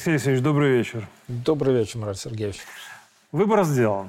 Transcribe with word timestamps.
Алексей 0.00 0.12
Алексеевич, 0.12 0.42
добрый 0.42 0.78
вечер. 0.78 1.06
Добрый 1.28 1.74
вечер, 1.74 1.98
Марат 1.98 2.16
Сергеевич. 2.16 2.60
Выбор 3.32 3.64
сделан. 3.64 4.08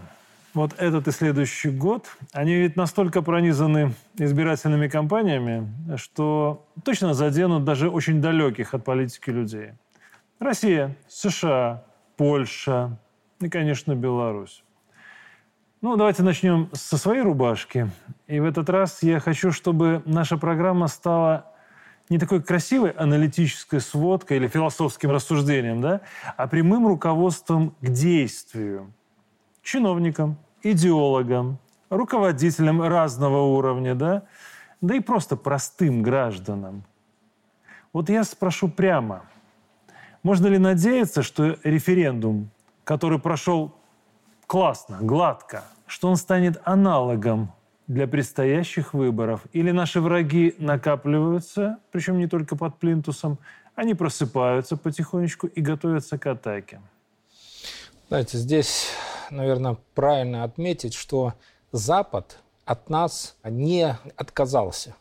Вот 0.54 0.72
этот 0.78 1.10
и 1.10 1.12
следующий 1.12 1.70
год, 1.70 2.08
они 2.32 2.56
ведь 2.56 2.78
настолько 2.78 3.22
пронизаны 3.22 3.94
избирательными 4.18 4.88
кампаниями, 4.88 5.70
что 5.98 6.66
точно 6.86 7.14
заденут 7.14 7.66
даже 7.66 7.90
очень 7.90 8.22
далеких 8.22 8.74
от 8.74 8.86
политики 8.86 9.32
людей. 9.32 9.72
Россия, 10.40 10.96
США, 11.10 11.84
Польша 12.16 12.98
и, 13.42 13.50
конечно, 13.50 13.94
Беларусь. 13.94 14.64
Ну, 15.82 15.98
давайте 15.98 16.24
начнем 16.24 16.70
со 16.72 16.96
своей 16.98 17.22
рубашки. 17.22 17.92
И 18.28 18.40
в 18.40 18.46
этот 18.46 18.70
раз 18.70 19.04
я 19.04 19.20
хочу, 19.20 19.52
чтобы 19.52 20.04
наша 20.06 20.38
программа 20.38 20.88
стала 20.88 21.51
не 22.12 22.20
такой 22.20 22.44
красивой 22.44 22.90
аналитической 22.90 23.80
сводкой 23.80 24.36
или 24.36 24.50
философским 24.50 25.12
рассуждением, 25.12 25.80
да, 25.80 26.02
а 26.36 26.46
прямым 26.46 26.86
руководством 26.86 27.74
к 27.80 27.88
действию 27.88 28.94
чиновникам, 29.64 30.38
идеологам, 30.62 31.58
руководителям 31.90 32.82
разного 32.82 33.44
уровня, 33.44 33.96
да, 33.96 34.24
да 34.82 34.96
и 34.96 35.00
просто 35.00 35.38
простым 35.38 36.04
гражданам. 36.04 36.84
Вот 37.94 38.10
я 38.10 38.26
спрошу 38.26 38.68
прямо, 38.68 39.24
можно 40.22 40.48
ли 40.48 40.58
надеяться, 40.58 41.24
что 41.24 41.58
референдум, 41.64 42.50
который 42.84 43.20
прошел 43.20 43.74
классно, 44.48 44.98
гладко, 45.00 45.64
что 45.88 46.10
он 46.10 46.18
станет 46.18 46.62
аналогом 46.66 47.54
для 47.92 48.08
предстоящих 48.08 48.94
выборов? 48.94 49.42
Или 49.52 49.72
наши 49.72 50.00
враги 50.00 50.56
накапливаются, 50.58 51.80
причем 51.92 52.18
не 52.18 52.28
только 52.28 52.56
под 52.56 52.78
плинтусом, 52.80 53.38
они 53.76 53.94
просыпаются 53.94 54.78
потихонечку 54.78 55.48
и 55.48 55.62
готовятся 55.62 56.18
к 56.18 56.26
атаке? 56.26 56.82
Знаете, 58.08 58.38
здесь, 58.38 58.88
наверное, 59.30 59.78
правильно 59.94 60.44
отметить, 60.44 60.94
что 60.94 61.34
Запад 61.72 62.40
от 62.66 62.90
нас 62.90 63.36
не 63.44 63.98
отказался. 64.16 64.96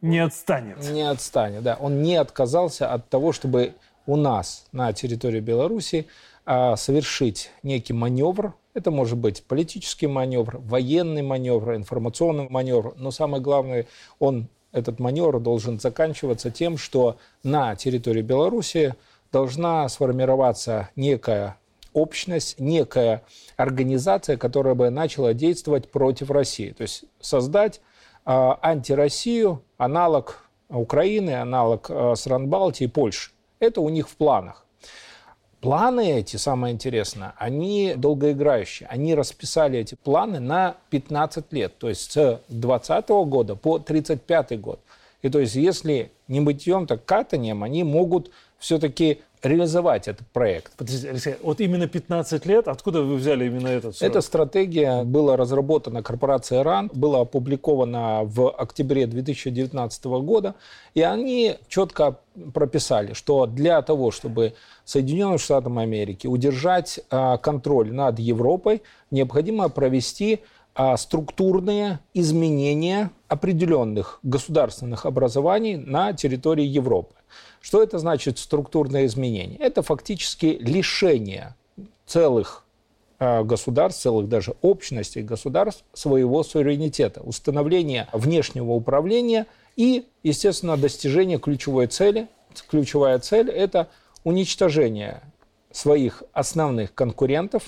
Не 0.00 0.18
отстанет. 0.18 0.78
Не 0.90 1.02
отстанет, 1.02 1.62
да. 1.62 1.76
Он 1.80 2.02
не 2.02 2.16
отказался 2.16 2.92
от 2.92 3.08
того, 3.08 3.32
чтобы 3.32 3.74
у 4.06 4.16
нас 4.16 4.66
на 4.72 4.92
территории 4.92 5.40
Беларуси 5.40 6.06
а, 6.44 6.76
совершить 6.76 7.50
некий 7.62 7.92
маневр, 7.94 8.54
это 8.74 8.90
может 8.90 9.16
быть 9.16 9.44
политический 9.44 10.08
маневр, 10.08 10.58
военный 10.58 11.22
маневр, 11.22 11.76
информационный 11.76 12.48
маневр, 12.48 12.94
но 12.96 13.10
самое 13.10 13.42
главное, 13.42 13.86
он, 14.18 14.48
этот 14.72 14.98
маневр 14.98 15.40
должен 15.40 15.78
заканчиваться 15.78 16.50
тем, 16.50 16.76
что 16.76 17.16
на 17.44 17.76
территории 17.76 18.22
Беларуси 18.22 18.94
должна 19.32 19.88
сформироваться 19.88 20.90
некая 20.96 21.56
общность, 21.92 22.58
некая 22.58 23.22
организация, 23.56 24.36
которая 24.36 24.74
бы 24.74 24.90
начала 24.90 25.32
действовать 25.32 25.90
против 25.90 26.30
России. 26.30 26.70
То 26.70 26.82
есть 26.82 27.04
создать 27.20 27.80
э, 28.26 28.50
антироссию, 28.60 29.62
аналог 29.78 30.48
Украины, 30.68 31.30
аналог 31.30 31.86
э, 31.88 32.14
стран 32.16 32.48
Балтии, 32.48 32.86
Польши. 32.86 33.30
Это 33.60 33.80
у 33.80 33.88
них 33.88 34.08
в 34.08 34.16
планах. 34.16 34.63
Планы 35.64 36.18
эти, 36.18 36.36
самое 36.36 36.74
интересное, 36.74 37.32
они 37.38 37.94
долгоиграющие. 37.96 38.86
Они 38.86 39.14
расписали 39.14 39.78
эти 39.78 39.94
планы 39.94 40.38
на 40.38 40.76
15 40.90 41.50
лет, 41.54 41.78
то 41.78 41.88
есть 41.88 42.12
с 42.12 42.40
2020 42.48 43.08
года 43.08 43.54
по 43.54 43.78
35 43.78 44.60
год. 44.60 44.80
И 45.22 45.30
то 45.30 45.38
есть 45.38 45.54
если 45.54 46.12
не 46.28 46.40
мытьем, 46.40 46.86
так 46.86 47.06
катанием, 47.06 47.62
они 47.62 47.82
могут 47.82 48.30
все-таки 48.58 49.22
реализовать 49.44 50.08
этот 50.08 50.26
проект. 50.28 50.72
Подождите, 50.76 51.10
Алексей, 51.10 51.34
вот 51.42 51.60
именно 51.60 51.86
15 51.86 52.46
лет, 52.46 52.68
откуда 52.68 53.02
вы 53.02 53.16
взяли 53.16 53.46
именно 53.46 53.68
этот 53.68 53.96
срок? 53.96 54.10
Эта 54.10 54.20
стратегия 54.20 55.04
была 55.04 55.36
разработана 55.36 56.02
корпорацией 56.02 56.62
РАН, 56.62 56.90
была 56.94 57.20
опубликована 57.20 58.22
в 58.24 58.50
октябре 58.50 59.06
2019 59.06 60.04
года, 60.04 60.54
и 60.94 61.02
они 61.02 61.56
четко 61.68 62.18
прописали, 62.52 63.12
что 63.12 63.46
для 63.46 63.82
того, 63.82 64.10
чтобы 64.10 64.54
Соединенным 64.84 65.38
Штатам 65.38 65.78
Америки 65.78 66.26
удержать 66.26 67.00
а, 67.10 67.36
контроль 67.38 67.92
над 67.92 68.18
Европой, 68.18 68.82
необходимо 69.10 69.68
провести 69.68 70.40
а, 70.74 70.96
структурные 70.96 72.00
изменения 72.14 73.10
определенных 73.28 74.18
государственных 74.22 75.06
образований 75.06 75.76
на 75.76 76.12
территории 76.12 76.64
Европы. 76.64 77.14
Что 77.60 77.82
это 77.82 77.98
значит 77.98 78.38
структурное 78.38 79.06
изменение? 79.06 79.58
Это 79.58 79.82
фактически 79.82 80.58
лишение 80.60 81.54
целых 82.06 82.64
а, 83.18 83.42
государств, 83.42 84.02
целых 84.02 84.28
даже 84.28 84.54
общностей 84.60 85.22
государств 85.22 85.84
своего 85.92 86.42
суверенитета, 86.42 87.22
установление 87.22 88.08
внешнего 88.12 88.72
управления 88.72 89.46
и, 89.76 90.06
естественно, 90.22 90.76
достижение 90.76 91.38
ключевой 91.38 91.86
цели. 91.86 92.28
Ключевая 92.68 93.18
цель– 93.20 93.50
это 93.50 93.88
уничтожение 94.24 95.22
своих 95.70 96.22
основных 96.32 96.94
конкурентов, 96.94 97.62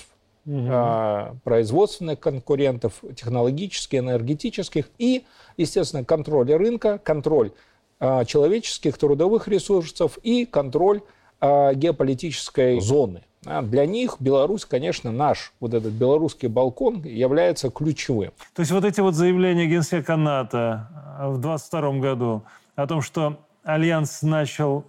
угу. 0.45 1.39
производственных 1.43 2.19
конкурентов, 2.19 3.01
технологических, 3.15 3.99
энергетических 3.99 4.89
и, 4.97 5.25
естественно, 5.57 6.03
контроль 6.03 6.51
рынка, 6.53 6.99
контроль 6.99 7.51
человеческих 7.99 8.97
трудовых 8.97 9.47
ресурсов 9.47 10.17
и 10.23 10.45
контроль 10.45 11.01
а, 11.39 11.73
геополитической 11.75 12.79
зоны. 12.79 13.21
А, 13.45 13.61
для 13.61 13.85
них 13.85 14.15
Беларусь, 14.19 14.65
конечно, 14.65 15.11
наш 15.11 15.53
вот 15.59 15.75
этот 15.75 15.93
белорусский 15.93 16.47
балкон 16.47 17.03
является 17.03 17.69
ключевым. 17.69 18.31
То 18.55 18.61
есть 18.61 18.71
вот 18.71 18.83
эти 18.83 19.01
вот 19.01 19.13
заявления 19.13 19.67
Генсека 19.67 20.15
НАТО 20.15 20.87
в 21.19 21.39
2022 21.39 21.99
году 21.99 22.43
о 22.75 22.87
том, 22.87 23.03
что 23.03 23.39
Альянс 23.63 24.23
начал 24.23 24.85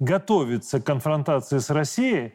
готовиться 0.00 0.80
к 0.80 0.84
конфронтации 0.84 1.58
с 1.58 1.70
Россией 1.70 2.32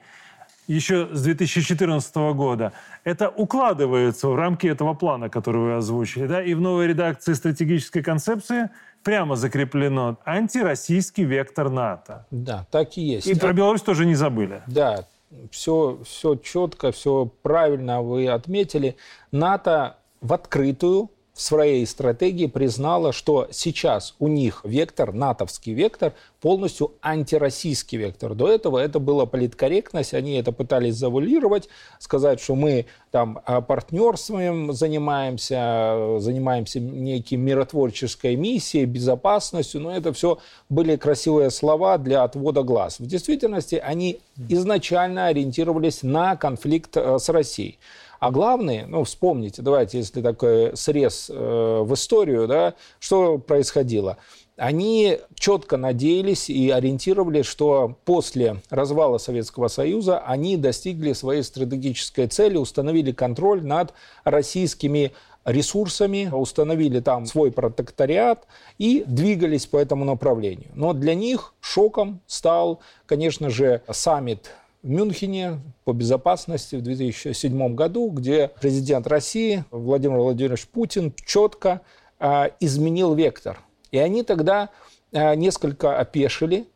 еще 0.68 1.09
с 1.12 1.24
2014 1.24 2.16
года, 2.34 2.72
это 3.03 3.28
укладывается 3.28 4.30
в 4.30 4.36
рамки 4.36 4.68
этого 4.68 4.94
плана, 4.94 5.28
который 5.30 5.62
вы 5.62 5.74
озвучили, 5.74 6.28
да, 6.28 6.44
и 6.44 6.53
в 6.53 6.62
новой 6.62 6.88
редакции 6.88 7.34
стратегической 7.34 8.03
концепции– 8.03 8.69
прямо 9.04 9.36
закреплено 9.36 10.18
антироссийский 10.26 11.24
вектор 11.24 11.70
НАТО. 11.70 12.26
Да, 12.32 12.66
так 12.72 12.98
и 12.98 13.02
есть. 13.02 13.28
И 13.28 13.36
про 13.36 13.54
Беларусь 13.54 13.82
тоже 13.82 14.06
не 14.06 14.16
забыли. 14.16 14.62
Да, 14.68 15.06
все, 15.52 16.00
все 16.04 16.36
четко, 16.36 16.92
все 16.92 17.32
правильно 17.42 18.02
вы 18.02 18.28
отметили. 18.28 18.96
НАТО 19.32 19.98
в 20.22 20.34
открытую 20.34 21.12
в 21.39 21.41
своей 21.41 21.85
стратегии 21.88 22.47
признала, 22.47 23.13
что 23.13 23.47
сейчас 23.51 24.13
у 24.19 24.27
них 24.27 24.59
вектор, 24.66 25.13
натовский 25.13 25.73
вектор, 25.73 26.11
полностью 26.41 26.95
антироссийский 27.01 27.97
вектор. 27.97 28.35
До 28.35 28.50
этого 28.50 28.77
это 28.77 29.00
была 29.00 29.25
политкорректность, 29.25 30.13
они 30.13 30.33
это 30.33 30.51
пытались 30.51 30.95
завуалировать, 30.95 31.69
сказать, 31.97 32.41
что 32.41 32.55
мы 32.55 32.88
там 33.11 33.39
а, 33.45 33.61
партнерством 33.61 34.73
занимаемся, 34.73 36.17
занимаемся 36.19 36.81
некой 36.81 37.38
миротворческой 37.38 38.35
миссией, 38.35 38.83
безопасностью, 38.83 39.80
но 39.80 39.95
это 39.95 40.12
все 40.12 40.39
были 40.68 40.97
красивые 40.97 41.51
слова 41.51 41.97
для 41.97 42.24
отвода 42.24 42.63
глаз. 42.63 43.00
В 43.00 43.07
действительности 43.07 43.75
они 43.75 44.19
изначально 44.50 45.27
ориентировались 45.27 46.03
на 46.03 46.35
конфликт 46.35 46.97
э, 46.97 47.18
с 47.18 47.30
Россией. 47.30 47.80
А 48.19 48.31
главное, 48.31 48.86
ну, 48.86 49.04
вспомните, 49.04 49.62
давайте, 49.62 49.98
если 49.98 50.21
такой 50.21 50.75
срез 50.75 51.30
э, 51.30 51.33
в 51.33 51.94
историю, 51.94 52.48
да, 52.48 52.75
что 53.00 53.38
происходило. 53.38 54.18
Они 54.57 55.18
четко 55.36 55.77
надеялись 55.77 56.50
и 56.50 56.69
ориентировали, 56.69 57.44
что 57.44 57.95
после 58.04 58.57
развала 58.69 59.18
Советского 59.18 59.69
Союза 59.69 60.19
они 60.19 60.57
достигли 60.57 61.13
своей 61.13 61.44
стратегической 61.44 62.27
цели, 62.27 62.57
установили 62.57 63.13
контроль 63.13 63.63
над 63.63 63.94
российскими 64.25 65.13
ресурсами, 65.45 66.30
установили 66.31 67.00
там 67.00 67.25
свой 67.25 67.54
протекториат 67.54 68.48
и 68.77 69.06
двигались 69.07 69.66
по 69.66 69.77
этому 69.77 70.04
направлению. 70.04 70.71
Но 70.74 70.92
для 70.92 71.16
них 71.16 71.54
шоком 71.62 72.19
стал, 72.27 72.81
конечно 73.06 73.50
же, 73.50 73.81
саммит 73.89 74.51
в 74.81 74.90
Мюнхене 74.90 75.60
по 75.84 75.94
безопасности 75.94 76.76
в 76.76 76.81
2007 76.81 77.76
году, 77.76 78.10
где 78.10 78.52
президент 78.62 79.08
России 79.08 79.66
Владимир 79.72 80.18
Владимирович 80.18 80.68
Путин 80.68 81.14
четко 81.26 81.81
э, 82.20 82.50
изменил 82.60 83.14
вектор. 83.14 83.60
И 83.92 83.98
они 83.98 84.24
тогда 84.24 84.70
э, 85.12 85.36
несколько 85.36 85.98
опешили, 86.00 86.68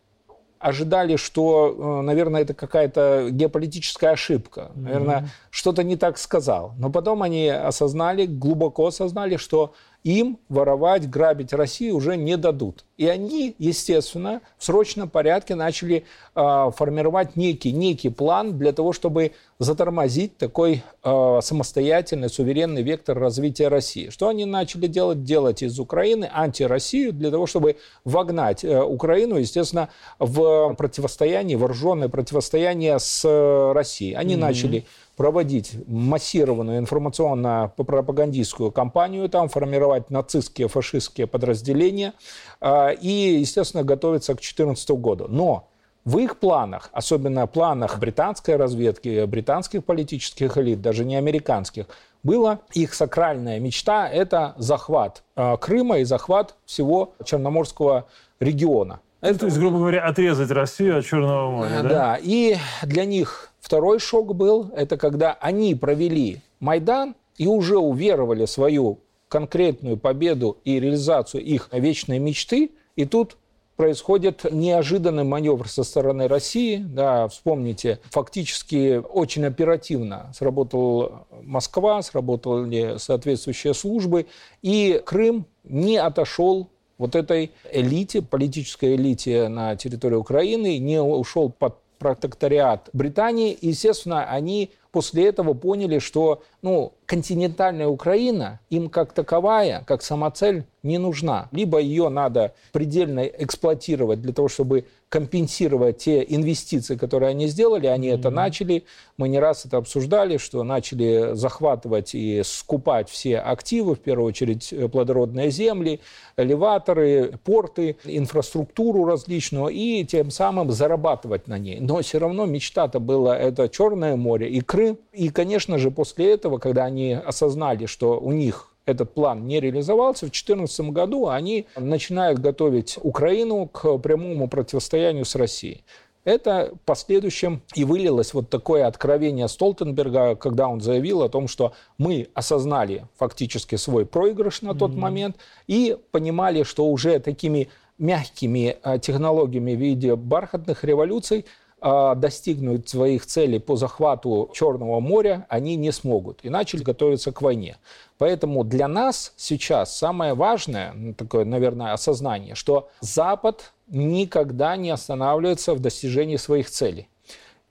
ожидали, 0.60 1.16
что, 1.16 2.00
э, 2.00 2.02
наверное, 2.02 2.42
это 2.42 2.54
какая-то 2.54 3.28
геополитическая 3.32 4.12
ошибка, 4.12 4.72
наверное, 4.76 5.20
mm-hmm. 5.20 5.48
что-то 5.50 5.84
не 5.84 5.96
так 5.96 6.18
сказал. 6.18 6.74
Но 6.78 6.90
потом 6.90 7.24
они 7.24 7.48
осознали, 7.48 8.26
глубоко 8.26 8.88
осознали, 8.88 9.38
что 9.38 9.74
им 10.04 10.38
воровать, 10.50 11.10
грабить 11.10 11.54
Россию 11.54 11.96
уже 11.96 12.18
не 12.18 12.38
дадут. 12.38 12.86
И 12.98 13.08
они, 13.08 13.56
естественно, 13.58 14.42
в 14.58 14.66
срочном 14.66 15.10
порядке 15.10 15.56
начали 15.56 16.04
э, 16.36 16.72
формировать 16.76 17.36
некий, 17.36 17.72
некий 17.72 18.10
план 18.10 18.58
для 18.58 18.72
того, 18.72 18.94
чтобы 18.94 19.32
затормозить 19.60 20.38
такой 20.38 20.84
э, 21.04 21.40
самостоятельный, 21.42 22.30
суверенный 22.30 22.84
вектор 22.84 23.18
развития 23.18 23.70
России. 23.70 24.10
Что 24.10 24.28
они 24.28 24.46
начали 24.46 24.88
делать? 24.88 25.24
Делать 25.24 25.64
из 25.64 25.80
Украины 25.80 26.30
антироссию 26.32 27.14
для 27.14 27.32
того, 27.32 27.48
чтобы 27.48 27.78
вогнать 28.04 28.64
э, 28.64 28.82
Украину, 28.82 29.38
естественно, 29.38 29.90
в 30.20 30.76
противостояние, 30.76 31.58
вооруженное 31.58 32.10
противостояние 32.10 33.00
с 33.00 33.24
э, 33.26 33.72
Россией. 33.74 34.14
Они 34.14 34.36
mm-hmm. 34.36 34.38
начали 34.38 34.86
проводить 35.16 35.76
массированную 35.88 36.80
информационно-пропагандистскую 36.80 38.72
кампанию, 38.72 39.30
там 39.30 39.50
формировать 39.50 40.10
нацистские, 40.10 40.68
фашистские 40.68 41.28
подразделения 41.28 42.14
а, 42.60 42.90
и, 42.90 43.38
естественно, 43.40 43.84
готовиться 43.84 44.34
к 44.34 44.38
2014 44.38 44.92
году. 44.92 45.28
Но 45.28 45.70
в 46.04 46.18
их 46.18 46.38
планах, 46.40 46.90
особенно 46.92 47.48
планах 47.48 48.00
британской 48.00 48.56
разведки, 48.58 49.26
британских 49.26 49.86
политических 49.86 50.58
элит, 50.58 50.82
даже 50.82 51.06
не 51.06 51.16
американских, 51.16 51.86
была 52.24 52.60
их 52.74 52.94
сакральная 52.94 53.60
мечта– 53.60 54.10
это 54.12 54.54
захват 54.58 55.24
а, 55.36 55.58
Крыма 55.58 56.00
и 56.00 56.04
захват 56.04 56.56
всего 56.66 57.14
Черноморского 57.24 58.08
региона. 58.40 59.00
Это, 59.22 59.40
то 59.40 59.46
есть, 59.46 59.58
грубо 59.58 59.78
говоря, 59.78 60.06
отрезать 60.06 60.52
Россию 60.52 61.00
от 61.00 61.06
Черного 61.06 61.50
моря, 61.50 61.84
да? 61.84 61.90
Да, 61.90 62.20
и 62.22 62.58
для 62.82 63.06
них 63.06 63.53
Второй 63.64 64.00
шок 64.00 64.36
был, 64.36 64.72
это 64.76 64.98
когда 64.98 65.38
они 65.40 65.74
провели 65.74 66.42
Майдан 66.60 67.16
и 67.38 67.48
уже 67.48 67.78
уверовали 67.78 68.44
свою 68.46 69.00
конкретную 69.30 69.96
победу 69.96 70.58
и 70.66 70.82
реализацию 70.82 71.42
их 71.42 71.70
вечной 71.72 72.20
мечты, 72.20 72.72
и 72.98 73.06
тут 73.06 73.38
происходит 73.78 74.44
неожиданный 74.52 75.24
маневр 75.24 75.70
со 75.70 75.86
стороны 75.86 76.28
России. 76.28 76.76
Да, 76.76 77.30
вспомните, 77.30 78.00
фактически 78.12 78.98
очень 78.98 79.46
оперативно 79.46 80.34
сработала 80.36 81.26
Москва, 81.42 82.02
сработали 82.02 82.98
соответствующие 82.98 83.74
службы, 83.74 84.26
и 84.62 85.02
Крым 85.06 85.46
не 85.64 85.96
отошел 85.96 86.68
вот 86.98 87.16
этой 87.16 87.54
элите, 87.72 88.22
политической 88.22 88.96
элите 88.96 89.48
на 89.48 89.78
территории 89.78 90.16
Украины, 90.16 90.78
не 90.80 91.02
ушел 91.02 91.50
под 91.50 91.83
протекториат 92.04 92.90
Британии. 92.94 93.58
Естественно, 93.62 94.26
они 94.26 94.72
после 94.92 95.28
этого 95.28 95.54
поняли, 95.54 96.00
что 96.00 96.44
ну, 96.64 96.94
континентальная 97.06 97.88
Украина 97.88 98.60
им 98.70 98.90
как 98.90 99.14
таковая, 99.14 99.84
как 99.86 100.02
самоцель, 100.02 100.66
не 100.82 100.98
нужна. 100.98 101.48
Либо 101.52 101.80
ее 101.80 102.10
надо 102.10 102.54
предельно 102.72 103.22
эксплуатировать 103.22 104.22
для 104.22 104.34
того, 104.34 104.50
чтобы 104.50 104.86
компенсировать 105.08 106.00
те 106.00 106.26
инвестиции, 106.28 106.96
которые 106.96 107.30
они 107.30 107.48
сделали. 107.48 107.88
Они 107.88 108.10
mm-hmm. 108.10 108.20
это 108.20 108.30
начали. 108.32 108.84
Мы 109.16 109.30
не 109.30 109.40
раз 109.40 109.66
это 109.66 109.78
обсуждали, 109.78 110.38
что 110.38 110.64
начали 110.64 111.36
захватывать 111.36 112.16
и 112.16 112.42
скупать 112.44 113.10
все 113.10 113.38
активы, 113.38 113.96
в 113.96 114.00
первую 114.00 114.28
очередь 114.28 114.74
э, 114.74 114.90
плодородные 114.90 115.52
земли, 115.52 116.02
элеваторы, 116.36 117.40
порты, 117.44 117.96
инфраструктуру 118.04 119.06
различную, 119.06 119.68
и 119.68 120.04
тем 120.04 120.32
самым 120.32 120.72
зарабатывать 120.72 121.48
на 121.48 121.60
ней. 121.60 121.80
Но 121.80 122.02
все 122.02 122.18
равно 122.18 122.46
мечта-то 122.46 123.00
была 123.00 123.38
это 123.38 123.70
Черное 123.70 124.16
море 124.16 124.50
и 124.50 124.62
Крым. 124.62 124.98
И, 125.14 125.30
конечно 125.30 125.78
же, 125.78 125.92
после 125.92 126.34
этого, 126.34 126.53
когда 126.58 126.86
они 126.86 127.14
осознали, 127.14 127.86
что 127.86 128.20
у 128.20 128.32
них 128.32 128.70
этот 128.86 129.14
план 129.14 129.48
не 129.48 129.60
реализовался, 129.60 130.26
в 130.26 130.30
2014 130.32 130.92
году 130.92 131.30
они 131.30 131.68
начинают 131.78 132.40
готовить 132.40 132.98
Украину 133.02 133.68
к 133.68 133.98
прямому 133.98 134.48
противостоянию 134.48 135.26
с 135.26 135.36
Россией. 135.36 135.84
Это 136.26 136.72
в 136.74 136.86
последующем 136.86 137.62
и 137.76 137.84
вылилось 137.84 138.34
вот 138.34 138.50
такое 138.50 138.88
откровение 138.88 139.50
Столтенберга, 139.50 140.36
когда 140.36 140.70
он 140.70 140.80
заявил 140.80 141.22
о 141.22 141.30
том, 141.30 141.50
что 141.50 141.74
мы 141.98 142.30
осознали 142.34 143.08
фактически 143.18 143.76
свой 143.76 144.06
проигрыш 144.06 144.62
на 144.62 144.74
тот 144.74 144.92
mm-hmm. 144.92 145.00
момент 145.00 145.36
и 145.68 145.98
понимали, 146.12 146.64
что 146.64 146.86
уже 146.86 147.20
такими 147.20 147.70
мягкими 147.98 148.78
э, 148.82 149.00
технологиями 149.00 149.76
в 149.76 149.80
виде 149.80 150.16
бархатных 150.16 150.84
революций 150.86 151.46
достигнуть 151.84 152.88
своих 152.88 153.26
целей 153.26 153.60
по 153.60 153.76
захвату 153.76 154.50
Черного 154.54 155.00
моря 155.02 155.46
они 155.50 155.76
не 155.76 155.92
смогут 155.92 156.40
и 156.44 156.50
начали 156.50 156.82
готовиться 156.82 157.32
к 157.32 157.42
войне. 157.42 157.78
Поэтому 158.18 158.64
для 158.64 158.88
нас 158.88 159.34
сейчас 159.36 159.98
самое 159.98 160.34
важное, 160.34 160.94
ну, 160.94 161.14
такое, 161.14 161.44
наверное, 161.44 161.92
осознание, 161.92 162.56
что 162.56 162.90
Запад 163.02 163.74
никогда 163.88 164.78
не 164.78 164.92
останавливается 164.92 165.74
в 165.74 165.80
достижении 165.80 166.38
своих 166.38 166.70
целей. 166.70 167.10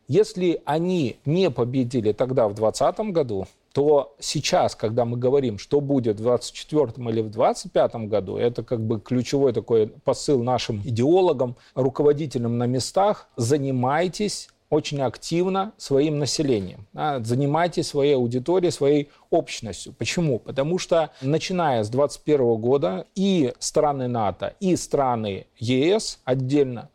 Если 0.09 0.61
они 0.67 1.17
не 1.25 1.51
победили 1.51 2.13
тогда 2.13 2.49
в 2.49 2.55
2020 2.55 3.13
году, 3.13 3.47
то 3.73 4.15
сейчас, 4.19 4.75
когда 4.75 5.05
мы 5.05 5.17
говорим, 5.17 5.59
что 5.59 5.81
будет 5.81 6.21
в 6.21 6.23
2024 6.23 7.09
или 7.11 7.21
в 7.21 7.31
2025 7.31 7.95
году, 8.09 8.37
это 8.37 8.63
как 8.63 8.81
бы 8.81 9.01
ключевой 9.01 9.53
такой 9.53 9.89
посыл 9.89 10.43
нашим 10.43 10.81
идеологам, 10.85 11.57
руководителям 11.75 12.59
на 12.59 12.67
местах, 12.67 13.29
занимайтесь 13.37 14.49
очень 14.69 15.03
активно 15.03 15.73
своим 15.77 16.19
населением. 16.19 16.87
Занимайтесь 16.95 17.89
своей 17.89 18.15
аудиторией, 18.15 18.73
своей 18.73 19.11
общностью. 19.29 19.93
Почему? 19.93 20.39
Потому 20.39 20.79
что 20.79 21.11
начиная 21.21 21.85
с 21.85 21.91
2021 21.91 22.57
года 22.57 23.07
и 23.15 23.53
страны 23.59 24.09
НАТО, 24.09 24.55
и 24.61 24.77
страны 24.77 25.47
ЕС 25.59 26.21
отдельно 26.25 26.89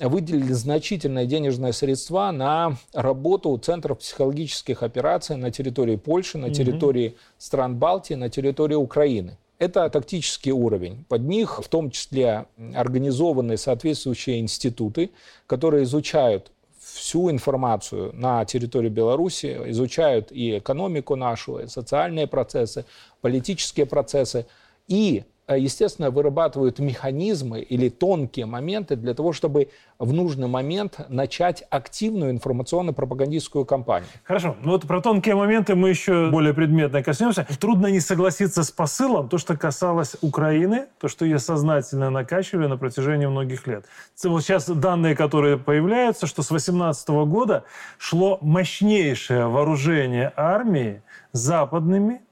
выделили 0.00 0.52
значительные 0.52 1.26
денежные 1.26 1.72
средства 1.72 2.30
на 2.30 2.76
работу 2.92 3.56
центров 3.58 3.98
психологических 3.98 4.82
операций 4.82 5.36
на 5.36 5.50
территории 5.50 5.96
Польши, 5.96 6.38
на 6.38 6.50
территории 6.50 7.10
mm 7.10 7.16
стран 7.38 7.76
Балтии, 7.76 8.14
на 8.14 8.28
территории 8.28 8.74
Украины. 8.74 9.38
Это 9.58 9.88
тактический 9.90 10.52
уровень. 10.52 11.04
Под 11.08 11.22
них 11.22 11.62
в 11.62 11.68
том 11.68 11.90
числе 11.90 12.46
организованы 12.74 13.56
соответствующие 13.56 14.40
институты, 14.40 15.10
которые 15.46 15.84
изучают 15.84 16.50
всю 16.78 17.30
информацию 17.30 18.10
на 18.14 18.44
территории 18.44 18.88
Беларуси, 18.88 19.58
изучают 19.66 20.32
и 20.32 20.58
экономику 20.58 21.14
нашу, 21.14 21.58
и 21.58 21.66
социальные 21.66 22.26
процессы, 22.26 22.84
политические 23.20 23.86
процессы. 23.86 24.46
И 24.88 25.24
естественно, 25.56 26.10
вырабатывают 26.10 26.78
механизмы 26.78 27.60
или 27.60 27.88
тонкие 27.88 28.46
моменты 28.46 28.96
для 28.96 29.14
того, 29.14 29.32
чтобы 29.32 29.68
в 29.98 30.12
нужный 30.12 30.48
момент 30.48 31.00
начать 31.08 31.64
активную 31.70 32.30
информационно-пропагандистскую 32.30 33.64
кампанию. 33.64 34.08
Хорошо. 34.24 34.56
Ну 34.62 34.72
вот 34.72 34.86
про 34.86 35.00
тонкие 35.00 35.34
моменты 35.34 35.74
мы 35.74 35.90
еще 35.90 36.30
более 36.30 36.54
предметно 36.54 37.02
коснемся. 37.02 37.46
Трудно 37.58 37.88
не 37.88 38.00
согласиться 38.00 38.64
с 38.64 38.70
посылом, 38.70 39.28
то, 39.28 39.38
что 39.38 39.56
касалось 39.56 40.16
Украины, 40.22 40.86
то, 40.98 41.08
что 41.08 41.24
ее 41.24 41.38
сознательно 41.38 42.10
накачивали 42.10 42.66
на 42.66 42.76
протяжении 42.76 43.26
многих 43.26 43.66
лет. 43.66 43.84
Вот 44.24 44.42
сейчас 44.42 44.68
данные, 44.68 45.14
которые 45.14 45.58
появляются, 45.58 46.26
что 46.26 46.42
с 46.42 46.48
2018 46.48 47.08
года 47.08 47.64
шло 47.98 48.38
мощнейшее 48.40 49.46
вооружение 49.46 50.32
армии 50.36 51.02
западными 51.32 52.22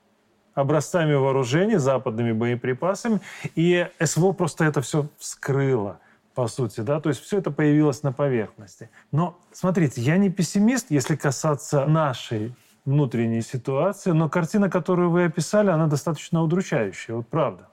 образцами 0.61 1.15
вооружений, 1.15 1.77
западными 1.77 2.33
боеприпасами, 2.33 3.21
и 3.55 3.88
СВО 4.03 4.33
просто 4.33 4.65
это 4.65 4.81
все 4.81 5.07
вскрыло 5.19 6.00
по 6.35 6.47
сути, 6.49 6.81
да, 6.81 7.00
то 7.00 7.09
есть 7.09 7.21
все 7.23 7.38
это 7.38 7.50
появилось 7.50 8.03
на 8.03 8.12
поверхности. 8.12 8.91
Но 9.12 9.37
смотрите, 9.53 10.00
я 10.00 10.19
не 10.19 10.31
пессимист, 10.31 10.87
если 10.91 11.17
касаться 11.17 11.87
нашей 11.87 12.55
внутренней 12.85 13.43
ситуации, 13.43 14.12
но 14.12 14.29
картина, 14.29 14.71
которую 14.71 15.11
вы 15.11 15.25
описали, 15.25 15.71
она 15.71 15.87
достаточно 15.87 16.43
удручающая, 16.43 17.15
вот 17.15 17.27
правда. 17.29 17.69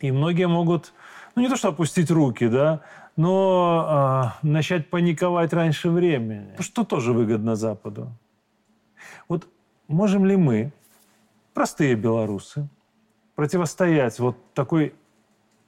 И 0.00 0.10
многие 0.12 0.46
могут, 0.46 0.92
ну 1.34 1.42
не 1.42 1.48
то 1.48 1.56
что 1.56 1.68
опустить 1.68 2.10
руки, 2.10 2.48
да, 2.48 2.80
но 3.16 4.32
э, 4.42 4.46
начать 4.46 4.90
паниковать 4.90 5.52
раньше 5.52 5.90
времени, 5.90 6.54
что 6.60 6.84
тоже 6.84 7.12
выгодно 7.12 7.54
Западу. 7.54 8.12
Вот 9.28 9.46
можем 9.88 10.24
ли 10.24 10.36
мы 10.36 10.72
простые 11.58 11.96
белорусы, 11.96 12.68
противостоять 13.34 14.20
вот 14.20 14.36
такой 14.54 14.94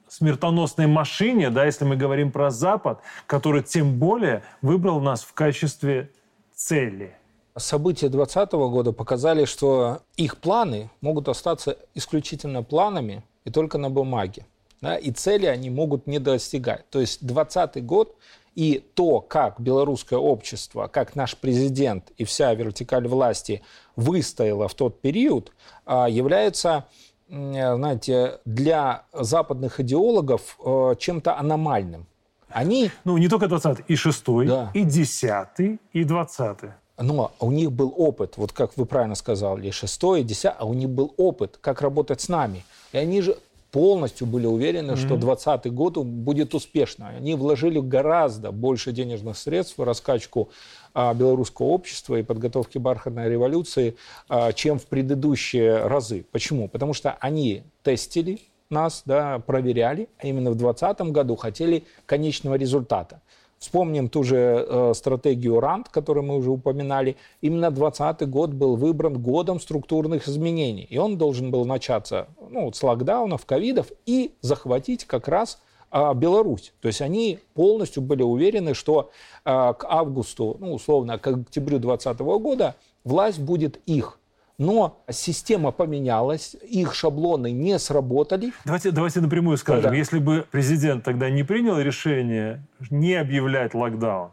смертоносной 0.07 0.87
машине, 0.87 1.49
да, 1.49 1.65
если 1.65 1.83
мы 1.83 1.97
говорим 1.97 2.31
про 2.31 2.49
Запад, 2.49 3.01
который 3.27 3.61
тем 3.61 3.99
более 3.99 4.41
выбрал 4.61 5.01
нас 5.01 5.21
в 5.21 5.33
качестве 5.33 6.09
цели. 6.55 7.13
События 7.57 8.07
2020 8.07 8.53
года 8.53 8.93
показали, 8.93 9.43
что 9.43 9.99
их 10.15 10.37
планы 10.37 10.89
могут 11.01 11.27
остаться 11.27 11.77
исключительно 11.93 12.63
планами 12.63 13.21
и 13.43 13.51
только 13.51 13.77
на 13.77 13.89
бумаге. 13.89 14.45
Да, 14.79 14.95
и 14.95 15.11
цели 15.11 15.45
они 15.45 15.69
могут 15.69 16.07
не 16.07 16.19
достигать. 16.19 16.89
То 16.89 17.01
есть 17.01 17.19
2020 17.19 17.85
год 17.85 18.15
и 18.55 18.83
то, 18.93 19.21
как 19.21 19.59
белорусское 19.59 20.19
общество, 20.19 20.87
как 20.87 21.15
наш 21.15 21.37
президент 21.37 22.11
и 22.17 22.23
вся 22.23 22.53
вертикаль 22.53 23.07
власти 23.07 23.61
выстояла 23.95 24.67
в 24.67 24.73
тот 24.73 25.01
период, 25.01 25.51
а, 25.85 26.07
является 26.07 26.85
знаете, 27.31 28.39
для 28.43 29.05
западных 29.13 29.79
идеологов 29.79 30.57
э, 30.65 30.95
чем-то 30.99 31.37
аномальным. 31.37 32.05
Они... 32.49 32.91
Ну, 33.05 33.17
не 33.17 33.29
только 33.29 33.45
20-й, 33.45 33.85
и 33.87 33.95
6-й, 33.95 34.47
да. 34.47 34.71
и 34.73 34.83
10-й, 34.83 35.79
и 35.93 36.03
20-й. 36.03 36.71
Но 36.97 37.31
у 37.39 37.51
них 37.51 37.71
был 37.71 37.93
опыт, 37.95 38.37
вот 38.37 38.51
как 38.51 38.75
вы 38.75 38.85
правильно 38.85 39.15
сказали, 39.15 39.67
и 39.67 39.71
6 39.71 40.03
и 40.19 40.23
10 40.23 40.51
а 40.57 40.65
у 40.65 40.73
них 40.73 40.89
был 40.89 41.13
опыт, 41.17 41.57
как 41.61 41.81
работать 41.81 42.19
с 42.19 42.27
нами. 42.27 42.63
И 42.91 42.97
они 42.97 43.21
же 43.21 43.37
полностью 43.71 44.27
были 44.27 44.45
уверены, 44.45 44.91
mm-hmm. 44.91 44.97
что 44.97 45.17
2020 45.17 45.73
год 45.73 45.97
будет 45.97 46.53
успешно. 46.53 47.09
Они 47.09 47.35
вложили 47.35 47.79
гораздо 47.79 48.51
больше 48.51 48.91
денежных 48.91 49.37
средств 49.37 49.77
в 49.77 49.83
раскачку 49.83 50.49
а, 50.93 51.13
белорусского 51.13 51.67
общества 51.67 52.17
и 52.17 52.23
подготовки 52.23 52.77
бархатной 52.77 53.29
революции, 53.29 53.95
а, 54.27 54.51
чем 54.51 54.77
в 54.77 54.85
предыдущие 54.87 55.87
разы. 55.87 56.25
Почему? 56.31 56.67
Потому 56.67 56.93
что 56.93 57.17
они 57.19 57.63
тестили 57.83 58.41
нас, 58.69 59.03
да, 59.05 59.39
проверяли, 59.39 60.09
а 60.17 60.27
именно 60.27 60.51
в 60.51 60.55
2020 60.55 61.11
году 61.11 61.35
хотели 61.35 61.85
конечного 62.05 62.55
результата. 62.55 63.21
Вспомним 63.61 64.09
ту 64.09 64.23
же 64.23 64.65
э, 64.67 64.93
стратегию 64.95 65.59
РАНД, 65.59 65.89
которую 65.89 66.25
мы 66.25 66.35
уже 66.35 66.49
упоминали. 66.49 67.15
Именно 67.41 67.69
2020 67.69 68.27
год 68.27 68.49
был 68.49 68.75
выбран 68.75 69.21
годом 69.21 69.59
структурных 69.59 70.27
изменений. 70.27 70.87
И 70.89 70.97
он 70.97 71.19
должен 71.19 71.51
был 71.51 71.63
начаться 71.63 72.27
ну, 72.49 72.73
с 72.73 72.81
локдаунов, 72.81 73.45
ковидов 73.45 73.91
и 74.07 74.33
захватить 74.41 75.05
как 75.05 75.27
раз 75.27 75.59
э, 75.91 76.11
Беларусь. 76.15 76.73
То 76.81 76.87
есть 76.87 77.01
они 77.01 77.37
полностью 77.53 78.01
были 78.01 78.23
уверены, 78.23 78.73
что 78.73 79.11
э, 79.45 79.73
к 79.77 79.85
августу, 79.87 80.57
ну, 80.59 80.73
условно, 80.73 81.19
к 81.19 81.27
октябрю 81.27 81.77
2020 81.77 82.19
года 82.41 82.75
власть 83.03 83.39
будет 83.39 83.79
их 83.85 84.17
но 84.61 85.01
система 85.09 85.71
поменялась, 85.71 86.55
их 86.61 86.93
шаблоны 86.93 87.51
не 87.51 87.79
сработали. 87.79 88.53
Давайте, 88.63 88.91
давайте 88.91 89.19
напрямую 89.19 89.57
скажем, 89.57 89.89
да. 89.89 89.97
если 89.97 90.19
бы 90.19 90.45
президент 90.51 91.03
тогда 91.03 91.31
не 91.31 91.41
принял 91.43 91.79
решение 91.79 92.63
не 92.91 93.15
объявлять 93.15 93.73
локдаун, 93.73 94.29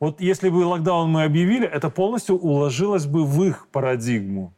вот 0.00 0.20
если 0.20 0.48
бы 0.48 0.56
локдаун 0.56 1.08
мы 1.08 1.22
объявили, 1.22 1.68
это 1.68 1.88
полностью 1.88 2.36
уложилось 2.36 3.06
бы 3.06 3.24
в 3.24 3.44
их 3.44 3.68
парадигму. 3.68 4.52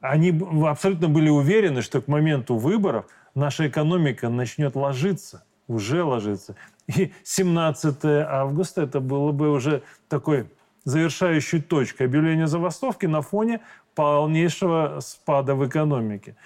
Они 0.00 0.32
абсолютно 0.64 1.08
были 1.08 1.30
уверены, 1.30 1.82
что 1.82 2.00
к 2.00 2.06
моменту 2.06 2.56
выборов 2.56 3.06
наша 3.34 3.66
экономика 3.66 4.28
начнет 4.28 4.76
ложиться, 4.76 5.42
уже 5.66 6.04
ложиться. 6.04 6.54
И 6.86 7.12
17 7.24 8.04
августа 8.04 8.82
это 8.82 9.00
было 9.00 9.32
бы 9.32 9.50
уже 9.50 9.82
такой 10.08 10.46
завершающей 10.84 11.60
точкой 11.60 12.06
объявления 12.06 12.46
забастовки 12.46 13.06
на 13.06 13.22
фоне 13.22 13.60
полнейшего 13.94 14.98
спада 15.00 15.54
в 15.54 15.66
экономике. 15.66 16.36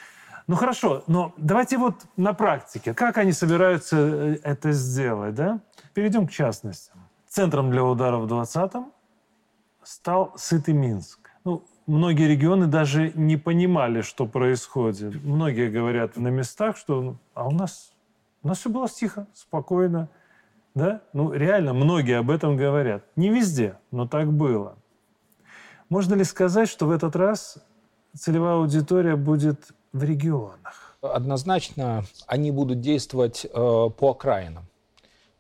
Ну 0.49 0.57
хорошо, 0.57 1.05
но 1.07 1.35
давайте 1.37 1.77
вот 1.77 1.95
на 2.17 2.33
практике. 2.33 2.95
Как 2.95 3.19
они 3.19 3.33
собираются 3.33 3.97
э, 3.99 4.39
это 4.43 4.73
сделать, 4.73 5.35
да? 5.35 5.61
Перейдем 5.93 6.27
к 6.27 6.31
частностям. 6.31 6.99
Центром 7.29 7.71
для 7.71 7.85
удара 7.85 8.17
в 8.17 8.27
20-м 8.27 8.91
стал 9.83 10.33
сытый 10.37 10.73
Минск. 10.73 11.31
Ну, 11.45 11.65
многие 11.87 12.29
регионы 12.29 12.67
даже 12.67 13.13
не 13.15 13.37
понимали, 13.37 14.01
что 14.01 14.27
происходит. 14.27 15.23
Многие 15.23 15.69
говорят 15.69 16.17
на 16.17 16.29
местах, 16.29 16.79
что 16.79 17.17
а 17.35 17.47
у 17.47 17.51
нас, 17.51 17.93
у 18.43 18.49
нас 18.49 18.59
все 18.59 18.71
было 18.71 18.89
тихо, 18.89 19.27
спокойно. 19.35 20.09
Да? 20.75 21.03
Ну, 21.13 21.33
реально, 21.33 21.75
многие 21.75 22.19
об 22.19 22.31
этом 22.31 22.57
говорят. 22.57 23.05
Не 23.17 23.29
везде, 23.29 23.77
но 23.91 24.09
так 24.09 24.33
было. 24.33 24.78
Можно 25.89 26.15
ли 26.15 26.25
сказать, 26.25 26.69
что 26.69 26.87
в 26.87 26.91
этот 26.91 27.17
раз 27.17 27.59
целевая 28.15 28.57
аудитория 28.57 29.17
будет 29.17 29.69
в 29.93 30.05
регионах? 30.05 30.97
Однозначно 31.01 32.05
они 32.27 32.51
будут 32.51 32.81
действовать 32.81 33.45
э, 33.45 33.49
по 33.51 34.11
окраинам. 34.11 34.65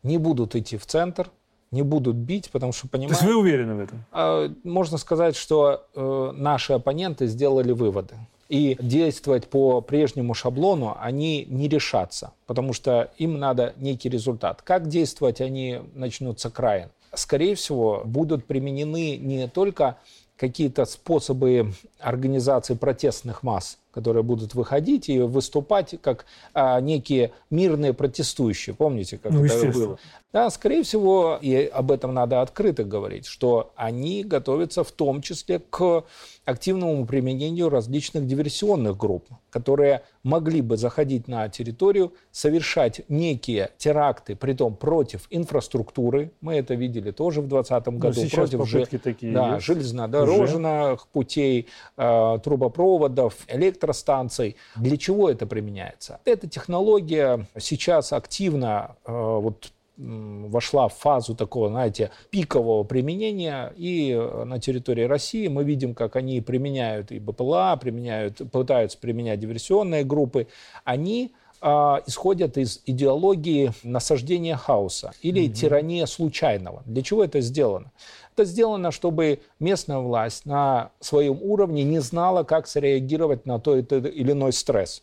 Не 0.02 0.18
будут 0.18 0.54
идти 0.56 0.76
в 0.76 0.86
центр, 0.86 1.30
не 1.70 1.82
будут 1.82 2.16
бить, 2.16 2.50
потому 2.50 2.72
что 2.72 2.88
понимают... 2.88 3.18
То 3.18 3.24
есть 3.24 3.34
вы 3.34 3.40
уверены 3.40 3.74
в 3.74 3.80
этом? 3.80 4.04
Э, 4.12 4.48
можно 4.64 4.96
сказать, 4.96 5.36
что 5.36 5.86
э, 5.94 6.32
наши 6.34 6.72
оппоненты 6.72 7.26
сделали 7.26 7.72
выводы. 7.72 8.14
И 8.48 8.78
действовать 8.80 9.50
по 9.50 9.82
прежнему 9.82 10.32
шаблону 10.32 10.96
они 10.98 11.44
не 11.50 11.68
решатся, 11.68 12.32
потому 12.46 12.72
что 12.72 13.10
им 13.18 13.38
надо 13.38 13.74
некий 13.76 14.08
результат. 14.08 14.62
Как 14.62 14.88
действовать 14.88 15.42
они 15.42 15.80
начнут 15.94 16.40
с 16.40 16.46
окраин? 16.46 16.88
Скорее 17.12 17.54
всего, 17.54 18.02
будут 18.06 18.46
применены 18.46 19.18
не 19.18 19.48
только 19.48 19.98
какие-то 20.38 20.84
способы 20.84 21.72
организации 21.98 22.74
протестных 22.74 23.42
масс, 23.42 23.78
которые 23.90 24.22
будут 24.22 24.54
выходить 24.54 25.08
и 25.08 25.18
выступать 25.18 25.96
как 26.00 26.26
а, 26.54 26.80
некие 26.80 27.32
мирные 27.50 27.92
протестующие. 27.92 28.74
Помните, 28.74 29.18
как 29.18 29.32
ну, 29.32 29.44
это 29.44 29.66
было? 29.72 29.98
Да, 30.32 30.48
скорее 30.50 30.84
всего, 30.84 31.38
и 31.40 31.66
об 31.66 31.90
этом 31.90 32.14
надо 32.14 32.40
открыто 32.40 32.84
говорить, 32.84 33.26
что 33.26 33.72
они 33.74 34.22
готовятся 34.22 34.84
в 34.84 34.92
том 34.92 35.22
числе 35.22 35.58
к 35.58 36.04
активному 36.48 37.04
применению 37.04 37.68
различных 37.68 38.26
диверсионных 38.26 38.96
групп, 38.96 39.28
которые 39.50 40.02
могли 40.22 40.62
бы 40.62 40.78
заходить 40.78 41.28
на 41.28 41.48
территорию, 41.50 42.14
совершать 42.30 43.02
некие 43.08 43.70
теракты, 43.76 44.34
при 44.34 44.54
том 44.54 44.74
против 44.74 45.26
инфраструктуры. 45.28 46.32
Мы 46.40 46.54
это 46.56 46.74
видели 46.74 47.10
тоже 47.10 47.42
в 47.42 47.48
2020 47.48 47.86
ну, 47.86 47.98
году. 47.98 48.28
против 48.30 48.66
же, 48.66 48.86
такие 48.98 49.32
да, 49.32 49.54
есть. 49.56 49.66
железнодорожных 49.66 50.94
Уже? 50.94 51.10
путей, 51.12 51.66
э, 51.98 52.38
трубопроводов, 52.42 53.36
электростанций. 53.48 54.56
Для 54.76 54.96
чего 54.96 55.28
это 55.28 55.46
применяется? 55.46 56.20
Эта 56.24 56.48
технология 56.48 57.46
сейчас 57.58 58.14
активно 58.14 58.96
э, 59.04 59.12
вот, 59.12 59.70
вошла 59.98 60.88
в 60.88 60.94
фазу 60.94 61.34
такого, 61.34 61.68
знаете, 61.68 62.10
пикового 62.30 62.84
применения. 62.84 63.72
И 63.76 64.12
э, 64.12 64.44
на 64.44 64.60
территории 64.60 65.04
России 65.04 65.48
мы 65.48 65.64
видим, 65.64 65.94
как 65.94 66.16
они 66.16 66.40
применяют 66.40 67.10
и 67.10 67.18
БПЛА, 67.18 67.76
применяют, 67.80 68.40
пытаются 68.52 68.96
применять 68.98 69.40
диверсионные 69.40 70.04
группы. 70.04 70.46
Они 70.84 71.32
а, 71.60 72.00
исходят 72.06 72.56
из 72.56 72.82
идеологии 72.86 73.72
насаждения 73.82 74.56
хаоса 74.56 75.12
или 75.22 75.44
mm-hmm. 75.44 75.52
тирания 75.52 76.06
случайного. 76.06 76.82
Для 76.86 77.02
чего 77.02 77.24
это 77.24 77.40
сделано? 77.40 77.90
Это 78.34 78.44
сделано, 78.44 78.92
чтобы 78.92 79.40
местная 79.58 79.98
власть 79.98 80.46
на 80.46 80.92
своем 81.00 81.42
уровне 81.42 81.82
не 81.82 81.98
знала, 81.98 82.44
как 82.44 82.68
среагировать 82.68 83.46
на 83.46 83.58
то 83.58 83.76
или 83.76 84.32
иной 84.32 84.52
стресс. 84.52 85.02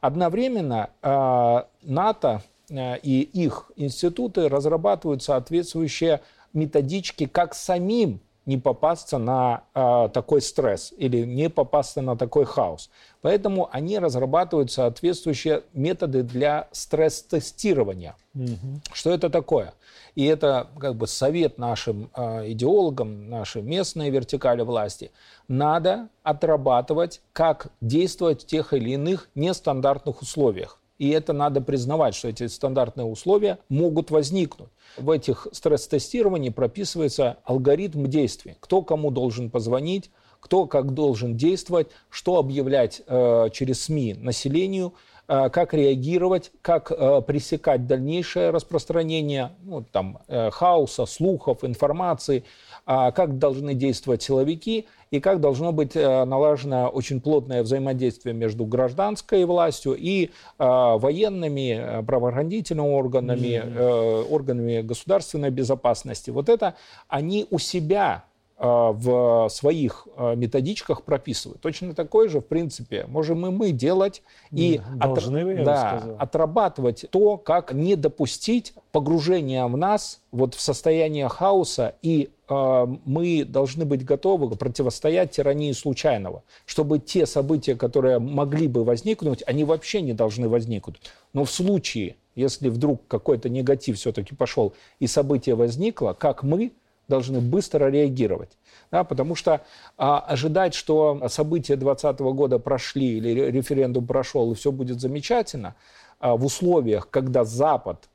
Одновременно 0.00 0.88
э, 1.02 1.62
НАТО 1.82 2.42
и 2.70 3.20
их 3.20 3.70
институты 3.76 4.48
разрабатывают 4.48 5.22
соответствующие 5.22 6.20
методички, 6.52 7.26
как 7.26 7.54
самим 7.54 8.20
не 8.46 8.56
попасться 8.56 9.18
на 9.18 9.62
э, 9.74 10.08
такой 10.12 10.40
стресс 10.40 10.92
или 10.96 11.24
не 11.24 11.48
попасться 11.48 12.00
на 12.00 12.16
такой 12.16 12.44
хаос. 12.44 12.90
Поэтому 13.20 13.68
они 13.70 13.98
разрабатывают 13.98 14.72
соответствующие 14.72 15.62
методы 15.72 16.22
для 16.22 16.68
стресс-тестирования. 16.72 18.16
Угу. 18.34 18.80
Что 18.92 19.10
это 19.12 19.30
такое? 19.30 19.74
И 20.14 20.24
это 20.24 20.68
как 20.80 20.96
бы 20.96 21.06
совет 21.06 21.58
нашим 21.58 22.10
э, 22.16 22.50
идеологам, 22.52 23.28
нашей 23.28 23.62
местной 23.62 24.10
вертикали 24.10 24.62
власти. 24.62 25.12
Надо 25.46 26.08
отрабатывать, 26.22 27.20
как 27.32 27.68
действовать 27.80 28.42
в 28.42 28.46
тех 28.46 28.72
или 28.72 28.90
иных 28.90 29.28
нестандартных 29.34 30.22
условиях. 30.22 30.79
И 31.00 31.08
это 31.08 31.32
надо 31.32 31.62
признавать, 31.62 32.14
что 32.14 32.28
эти 32.28 32.46
стандартные 32.46 33.06
условия 33.06 33.58
могут 33.70 34.10
возникнуть. 34.10 34.68
В 34.98 35.10
этих 35.10 35.46
стресс-тестировании 35.50 36.50
прописывается 36.50 37.38
алгоритм 37.44 38.04
действий. 38.04 38.56
Кто 38.60 38.82
кому 38.82 39.10
должен 39.10 39.48
позвонить, 39.48 40.10
кто 40.40 40.66
как 40.66 40.92
должен 40.92 41.38
действовать, 41.38 41.88
что 42.10 42.36
объявлять 42.36 43.00
э, 43.06 43.48
через 43.50 43.84
СМИ 43.84 44.12
населению, 44.12 44.92
э, 45.26 45.48
как 45.48 45.72
реагировать, 45.72 46.52
как 46.60 46.92
э, 46.92 47.22
пресекать 47.26 47.86
дальнейшее 47.86 48.50
распространение 48.50 49.52
ну, 49.62 49.82
там, 49.82 50.18
э, 50.28 50.50
хаоса, 50.50 51.06
слухов, 51.06 51.64
информации, 51.64 52.44
э, 52.86 53.10
как 53.12 53.38
должны 53.38 53.72
действовать 53.72 54.20
силовики– 54.20 54.86
и 55.10 55.20
как 55.20 55.40
должно 55.40 55.72
быть 55.72 55.96
э, 55.96 56.24
налажено 56.24 56.88
очень 56.88 57.20
плотное 57.20 57.62
взаимодействие 57.62 58.34
между 58.34 58.64
гражданской 58.64 59.44
властью 59.44 59.96
и 59.98 60.26
э, 60.26 60.28
военными, 60.58 61.78
э, 61.78 62.02
правоохранительными 62.02 62.70
органами, 62.80 63.62
mm-hmm. 63.64 64.30
органами 64.30 64.82
государственной 64.82 65.50
безопасности. 65.50 66.30
Вот 66.30 66.48
это 66.48 66.74
они 67.08 67.46
у 67.50 67.58
себя 67.58 68.24
в 68.62 69.48
своих 69.48 70.06
методичках 70.36 71.02
прописывают. 71.02 71.62
Точно 71.62 71.94
такой 71.94 72.28
же, 72.28 72.40
в 72.40 72.44
принципе, 72.44 73.06
можем 73.08 73.46
и 73.46 73.50
мы 73.50 73.72
делать 73.72 74.22
и 74.50 74.82
Должны 74.96 75.46
вы, 75.46 75.64
да, 75.64 76.02
отрабатывать 76.18 77.06
то, 77.10 77.38
как 77.38 77.72
не 77.72 77.96
допустить 77.96 78.74
погружения 78.92 79.66
в 79.66 79.76
нас 79.78 80.20
вот 80.30 80.54
в 80.54 80.60
состояние 80.60 81.28
хаоса 81.28 81.94
и 82.02 82.30
а, 82.50 82.86
мы 83.04 83.44
должны 83.44 83.84
быть 83.84 84.04
готовы 84.04 84.54
противостоять 84.56 85.30
тирании 85.30 85.72
случайного, 85.72 86.42
чтобы 86.66 86.98
те 86.98 87.24
события, 87.24 87.76
которые 87.76 88.18
могли 88.18 88.66
бы 88.66 88.84
возникнуть, 88.84 89.42
они 89.46 89.64
вообще 89.64 90.02
не 90.02 90.12
должны 90.12 90.48
возникнуть. 90.48 91.00
Но 91.32 91.44
в 91.44 91.50
случае, 91.50 92.16
если 92.34 92.68
вдруг 92.68 93.06
какой-то 93.06 93.48
негатив 93.48 93.96
все-таки 93.96 94.34
пошел 94.34 94.74
и 94.98 95.06
событие 95.06 95.54
возникло, 95.54 96.12
как 96.12 96.42
мы 96.42 96.72
должны 97.10 97.40
быстро 97.40 97.90
реагировать. 97.90 98.56
Да, 98.90 99.04
потому 99.04 99.34
что 99.34 99.60
а, 99.98 100.20
ожидать, 100.20 100.72
что 100.72 101.28
события 101.28 101.76
2020 101.76 102.20
года 102.34 102.58
прошли 102.58 103.18
или 103.18 103.50
референдум 103.50 104.06
прошел 104.06 104.50
и 104.50 104.54
все 104.54 104.72
будет 104.72 105.00
замечательно, 105.00 105.74
а, 106.18 106.36
в 106.36 106.44
условиях, 106.46 107.10
когда 107.10 107.44
Запад 107.44 108.08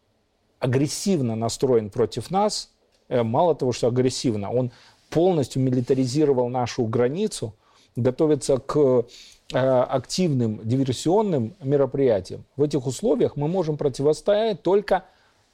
агрессивно 0.59 1.35
настроен 1.35 1.91
против 1.91 2.31
нас– 2.31 2.71
Э, 3.07 3.23
мало 3.23 3.55
того, 3.55 3.71
что 3.71 3.87
агрессивно, 3.87 4.51
он 4.51 4.71
полностью 5.09 5.61
милитаризировал 5.61 6.49
нашу 6.49 6.85
границу, 6.85 7.53
готовится 7.95 8.57
к 8.57 9.05
э, 9.53 9.57
активным 9.57 10.59
диверсионным 10.63 11.55
мероприятиям. 11.61 12.45
В 12.55 12.63
этих 12.63 12.85
условиях 12.87 13.35
мы 13.35 13.47
можем 13.47 13.77
противостоять 13.77 14.61
только 14.63 15.05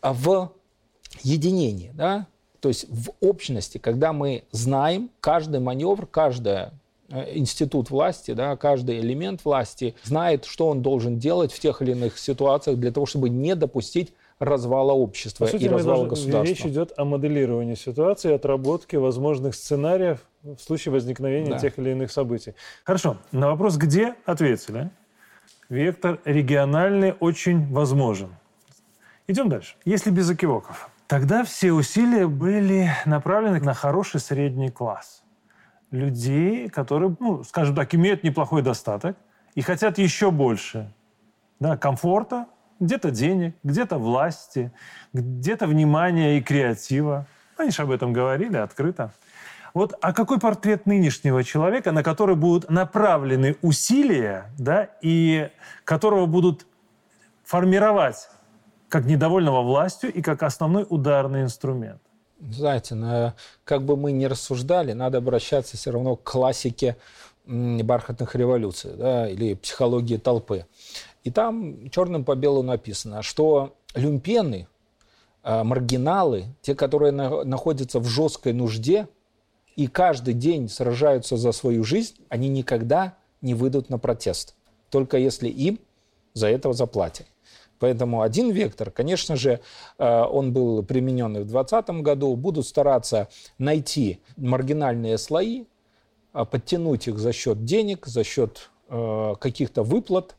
в 0.01 0.51
единении, 1.23 1.91
да? 1.93 2.27
То 2.61 2.69
есть 2.69 2.85
в 2.89 3.11
общности, 3.19 3.79
когда 3.79 4.13
мы 4.13 4.43
знаем 4.51 5.09
каждый 5.19 5.59
маневр, 5.59 6.05
каждый 6.05 6.67
э, 7.09 7.37
институт 7.37 7.89
власти, 7.89 8.33
да, 8.33 8.55
каждый 8.55 8.99
элемент 8.99 9.43
власти 9.43 9.95
знает, 10.03 10.45
что 10.45 10.67
он 10.67 10.83
должен 10.83 11.17
делать 11.17 11.51
в 11.51 11.59
тех 11.59 11.81
или 11.81 11.91
иных 11.91 12.19
ситуациях 12.19 12.77
для 12.77 12.91
того, 12.91 13.07
чтобы 13.07 13.29
не 13.29 13.55
допустить 13.55 14.13
развала 14.37 14.93
общества 14.93 15.45
По 15.45 15.51
сути, 15.51 15.63
и 15.63 15.69
развала 15.69 16.07
должны, 16.07 16.09
государства. 16.09 16.43
Речь 16.43 16.65
идет 16.65 16.93
о 16.97 17.05
моделировании 17.05 17.75
ситуации, 17.75 18.31
отработке 18.31 18.99
возможных 18.99 19.55
сценариев 19.55 20.19
в 20.43 20.59
случае 20.59 20.93
возникновения 20.93 21.51
да. 21.51 21.59
тех 21.59 21.79
или 21.79 21.91
иных 21.91 22.11
событий. 22.11 22.53
Хорошо. 22.83 23.17
На 23.31 23.49
вопрос 23.49 23.77
«где?» 23.77 24.15
ответили. 24.25 24.91
Вектор 25.69 26.19
региональный 26.25 27.13
очень 27.19 27.71
возможен. 27.71 28.35
Идем 29.27 29.49
дальше. 29.49 29.75
Если 29.85 30.11
без 30.11 30.29
окивоков. 30.29 30.89
Тогда 31.11 31.43
все 31.43 31.73
усилия 31.73 32.25
были 32.25 32.89
направлены 33.05 33.59
на 33.59 33.73
хороший 33.73 34.21
средний 34.21 34.69
класс. 34.69 35.23
Людей, 35.91 36.69
которые, 36.69 37.17
ну, 37.19 37.43
скажем 37.43 37.75
так, 37.75 37.93
имеют 37.93 38.23
неплохой 38.23 38.61
достаток 38.61 39.17
и 39.53 39.61
хотят 39.61 39.97
еще 39.97 40.31
больше 40.31 40.89
да, 41.59 41.75
комфорта, 41.75 42.45
где-то 42.79 43.11
денег, 43.11 43.57
где-то 43.61 43.97
власти, 43.97 44.71
где-то 45.11 45.67
внимания 45.67 46.37
и 46.37 46.41
креатива. 46.41 47.27
Они 47.57 47.71
же 47.71 47.81
об 47.81 47.91
этом 47.91 48.13
говорили 48.13 48.55
открыто. 48.55 49.11
Вот 49.73 49.93
а 50.01 50.13
какой 50.13 50.39
портрет 50.39 50.85
нынешнего 50.85 51.43
человека, 51.43 51.91
на 51.91 52.03
который 52.03 52.37
будут 52.37 52.69
направлены 52.69 53.57
усилия, 53.61 54.45
да, 54.57 54.87
и 55.01 55.49
которого 55.83 56.25
будут 56.25 56.65
формировать 57.43 58.29
как 58.91 59.05
недовольного 59.05 59.61
властью 59.61 60.13
и 60.13 60.21
как 60.21 60.43
основной 60.43 60.85
ударный 60.87 61.43
инструмент? 61.43 62.01
Знаете, 62.41 62.93
на, 62.93 63.35
как 63.63 63.83
бы 63.83 63.95
мы 63.95 64.11
ни 64.11 64.25
рассуждали, 64.25 64.91
надо 64.91 65.19
обращаться 65.19 65.77
все 65.77 65.91
равно 65.91 66.17
к 66.17 66.23
классике 66.23 66.97
бархатных 67.45 68.35
революций 68.35 68.91
да, 68.97 69.29
или 69.29 69.53
психологии 69.53 70.17
толпы. 70.17 70.65
И 71.23 71.31
там 71.31 71.89
черным 71.89 72.25
по 72.25 72.35
белому 72.35 72.63
написано, 72.63 73.21
что 73.21 73.75
люмпены, 73.95 74.67
э, 75.43 75.63
маргиналы, 75.63 76.45
те, 76.61 76.75
которые 76.75 77.11
находятся 77.11 77.99
в 77.99 78.07
жесткой 78.07 78.53
нужде 78.53 79.07
и 79.77 79.87
каждый 79.87 80.33
день 80.33 80.67
сражаются 80.67 81.37
за 81.37 81.53
свою 81.53 81.85
жизнь, 81.85 82.15
они 82.27 82.49
никогда 82.49 83.15
не 83.41 83.53
выйдут 83.53 83.89
на 83.89 83.97
протест. 83.97 84.53
Только 84.89 85.17
если 85.17 85.47
им 85.47 85.79
за 86.33 86.47
этого 86.47 86.73
заплатят. 86.73 87.30
Поэтому 87.81 88.21
один 88.21 88.51
вектор, 88.51 88.91
конечно 88.91 89.35
же, 89.35 89.59
э, 89.97 90.23
он 90.31 90.53
был 90.53 90.83
применен 90.83 91.35
и 91.35 91.39
в 91.39 91.47
2020 91.47 92.03
году, 92.03 92.35
будут 92.35 92.67
стараться 92.67 93.27
найти 93.57 94.19
маргинальные 94.37 95.17
слои, 95.17 95.65
э, 96.33 96.45
подтянуть 96.45 97.07
их 97.07 97.17
за 97.17 97.33
счет 97.33 97.65
денег, 97.65 98.05
за 98.05 98.23
счет 98.23 98.69
каких-то 99.39 99.83
выплат, 99.83 100.35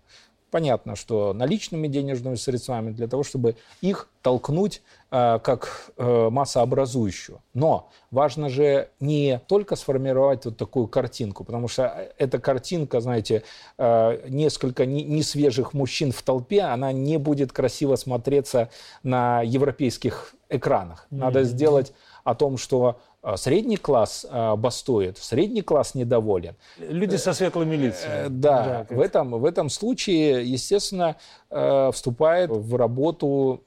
Понятно, 0.53 0.97
что 0.97 1.33
наличными 1.33 1.89
денежными 1.89 2.35
средствами 2.35 2.91
для 2.91 3.09
того, 3.09 3.23
чтобы 3.23 3.57
их 3.81 4.11
толкнуть 4.21 4.83
э, 5.11 5.39
как 5.43 5.91
э, 5.97 6.29
массообразующую. 6.29 7.41
Но 7.55 7.89
важно 8.11 8.51
же 8.51 8.91
не 9.01 9.41
только 9.49 9.77
сформировать 9.77 10.45
вот 10.45 10.59
такую 10.59 10.89
картинку, 10.89 11.43
потому 11.45 11.69
что 11.69 12.13
эта 12.19 12.39
картинка, 12.39 13.01
знаете, 13.01 13.45
э, 13.79 14.29
несколько 14.29 14.85
несвежих 14.85 15.73
мужчин 15.73 16.13
в 16.13 16.21
толпе, 16.21 16.61
она 16.61 16.93
не 16.93 17.17
будет 17.17 17.51
красиво 17.51 17.97
смотреться 17.97 18.69
на 19.03 19.41
европейских 19.41 20.35
экранах. 20.51 21.07
Надо 21.11 21.41
mm-hmm. 21.41 21.45
сделать 21.45 21.95
о 22.25 22.35
том, 22.35 22.59
что 22.59 23.01
средний 23.37 23.77
класс 23.77 24.27
а, 24.29 24.57
бастует, 24.57 25.19
средний 25.19 25.63
класс 25.63 25.95
недоволен. 25.95 26.57
Люди 26.79 27.17
со 27.17 27.33
светлыми 27.33 27.77
лицами. 27.77 28.27
Э, 28.27 28.29
да, 28.29 28.87
да 28.89 28.97
в, 28.97 29.01
этом, 29.01 29.31
в 29.33 29.45
этом 29.45 29.69
случае, 29.69 30.45
естественно, 30.51 31.17
э, 31.51 31.91
вступает 31.93 32.51
в 32.51 32.77
работу 32.77 33.63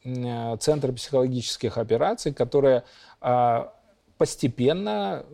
Центр 0.59 0.91
психологических 0.93 1.77
операций, 1.77 2.33
которая 2.33 2.83
а, 3.21 3.73
постепенно 4.17 5.25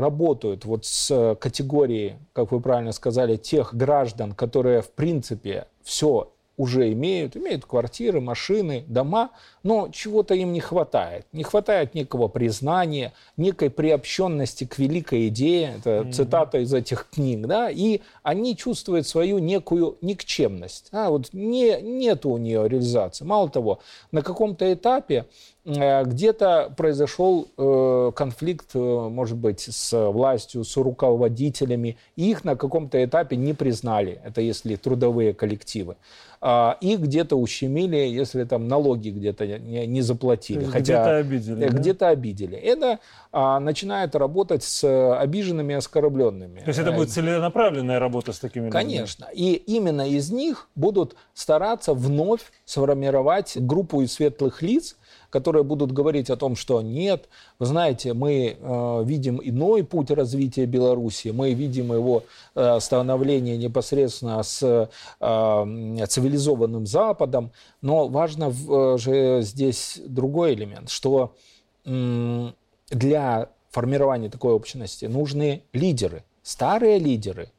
работают 0.00 0.64
вот 0.64 0.84
с 0.84 1.36
категорией, 1.40 2.16
как 2.32 2.52
вы 2.52 2.60
правильно 2.60 2.92
сказали, 2.92 3.36
тех 3.36 3.74
граждан, 3.74 4.32
которые 4.32 4.82
в 4.82 4.90
принципе 4.90 5.66
все 5.82 6.33
уже 6.56 6.92
имеют, 6.92 7.36
имеют 7.36 7.64
квартиры, 7.64 8.20
машины, 8.20 8.84
дома, 8.86 9.30
но 9.62 9.88
чего-то 9.92 10.34
им 10.34 10.52
не 10.52 10.60
хватает. 10.60 11.26
Не 11.32 11.42
хватает 11.42 11.94
некого 11.94 12.28
признания, 12.28 13.12
некой 13.36 13.70
приобщенности 13.70 14.64
к 14.64 14.78
великой 14.78 15.28
идее, 15.28 15.76
это 15.78 15.90
mm-hmm. 15.90 16.12
цитата 16.12 16.58
из 16.58 16.72
этих 16.72 17.08
книг, 17.10 17.46
да, 17.46 17.70
и 17.70 18.00
они 18.22 18.56
чувствуют 18.56 19.06
свою 19.06 19.38
некую 19.38 19.98
никчемность. 20.00 20.88
А, 20.92 21.10
вот 21.10 21.32
не, 21.32 21.80
нет 21.80 22.24
у 22.26 22.36
нее 22.36 22.68
реализации. 22.68 23.24
Мало 23.24 23.48
того, 23.48 23.80
на 24.12 24.22
каком-то 24.22 24.72
этапе 24.72 25.26
где-то 25.64 26.74
произошел 26.76 27.48
э, 27.56 28.12
конфликт, 28.14 28.70
э, 28.74 28.78
может 28.78 29.38
быть, 29.38 29.60
с 29.60 30.10
властью, 30.10 30.62
с 30.62 30.76
руководителями. 30.76 31.96
их 32.16 32.44
на 32.44 32.54
каком-то 32.54 33.02
этапе 33.02 33.36
не 33.36 33.54
признали. 33.54 34.20
Это 34.24 34.42
если 34.42 34.76
трудовые 34.76 35.32
коллективы. 35.32 35.96
А, 36.46 36.76
их 36.82 37.00
где-то 37.00 37.36
ущемили, 37.36 37.96
если 37.96 38.44
там 38.44 38.68
налоги 38.68 39.08
где-то 39.08 39.46
не, 39.46 39.86
не 39.86 40.02
заплатили. 40.02 40.64
Хотя 40.64 40.80
где-то 40.80 41.16
обидели. 41.16 41.68
Где-то 41.68 42.00
да? 42.00 42.08
обидели. 42.08 42.56
Это 42.58 42.98
а, 43.32 43.58
начинает 43.60 44.14
работать 44.14 44.62
с 44.62 45.16
обиженными 45.16 45.72
и 45.72 45.76
оскорбленными. 45.76 46.60
То 46.60 46.68
есть 46.68 46.78
это 46.78 46.92
будет 46.92 47.08
целенаправленная 47.08 47.98
работа 47.98 48.34
с 48.34 48.38
такими 48.38 48.66
людьми? 48.66 48.78
Конечно. 48.78 49.28
И 49.32 49.54
именно 49.54 50.06
из 50.06 50.30
них 50.30 50.68
будут 50.74 51.16
стараться 51.32 51.94
вновь 51.94 52.42
сформировать 52.66 53.56
группу 53.56 54.02
из 54.02 54.12
светлых 54.12 54.60
лиц, 54.60 54.96
которые 55.34 55.64
будут 55.64 55.90
говорить 55.90 56.30
о 56.30 56.36
том, 56.36 56.54
что 56.54 56.80
нет, 56.80 57.28
вы 57.58 57.66
знаете, 57.66 58.14
мы 58.14 58.56
э, 58.56 59.02
видим 59.04 59.40
иной 59.42 59.82
путь 59.82 60.12
развития 60.12 60.64
Беларуси, 60.64 61.32
мы 61.34 61.54
видим 61.54 61.92
его 61.92 62.22
э, 62.54 62.78
становление 62.78 63.56
непосредственно 63.56 64.40
с 64.44 64.62
э, 64.62 66.06
цивилизованным 66.06 66.86
Западом, 66.86 67.50
но 67.82 68.06
важно 68.06 68.50
в, 68.50 68.94
э, 68.94 68.98
же 68.98 69.42
здесь 69.42 70.00
другой 70.06 70.54
элемент, 70.54 70.88
что 70.88 71.34
э, 71.84 72.50
для 72.90 73.48
формирования 73.72 74.30
такой 74.30 74.52
общности 74.52 75.06
нужны 75.06 75.64
лидеры, 75.72 76.22
старые 76.44 77.00
лидеры, 77.00 77.50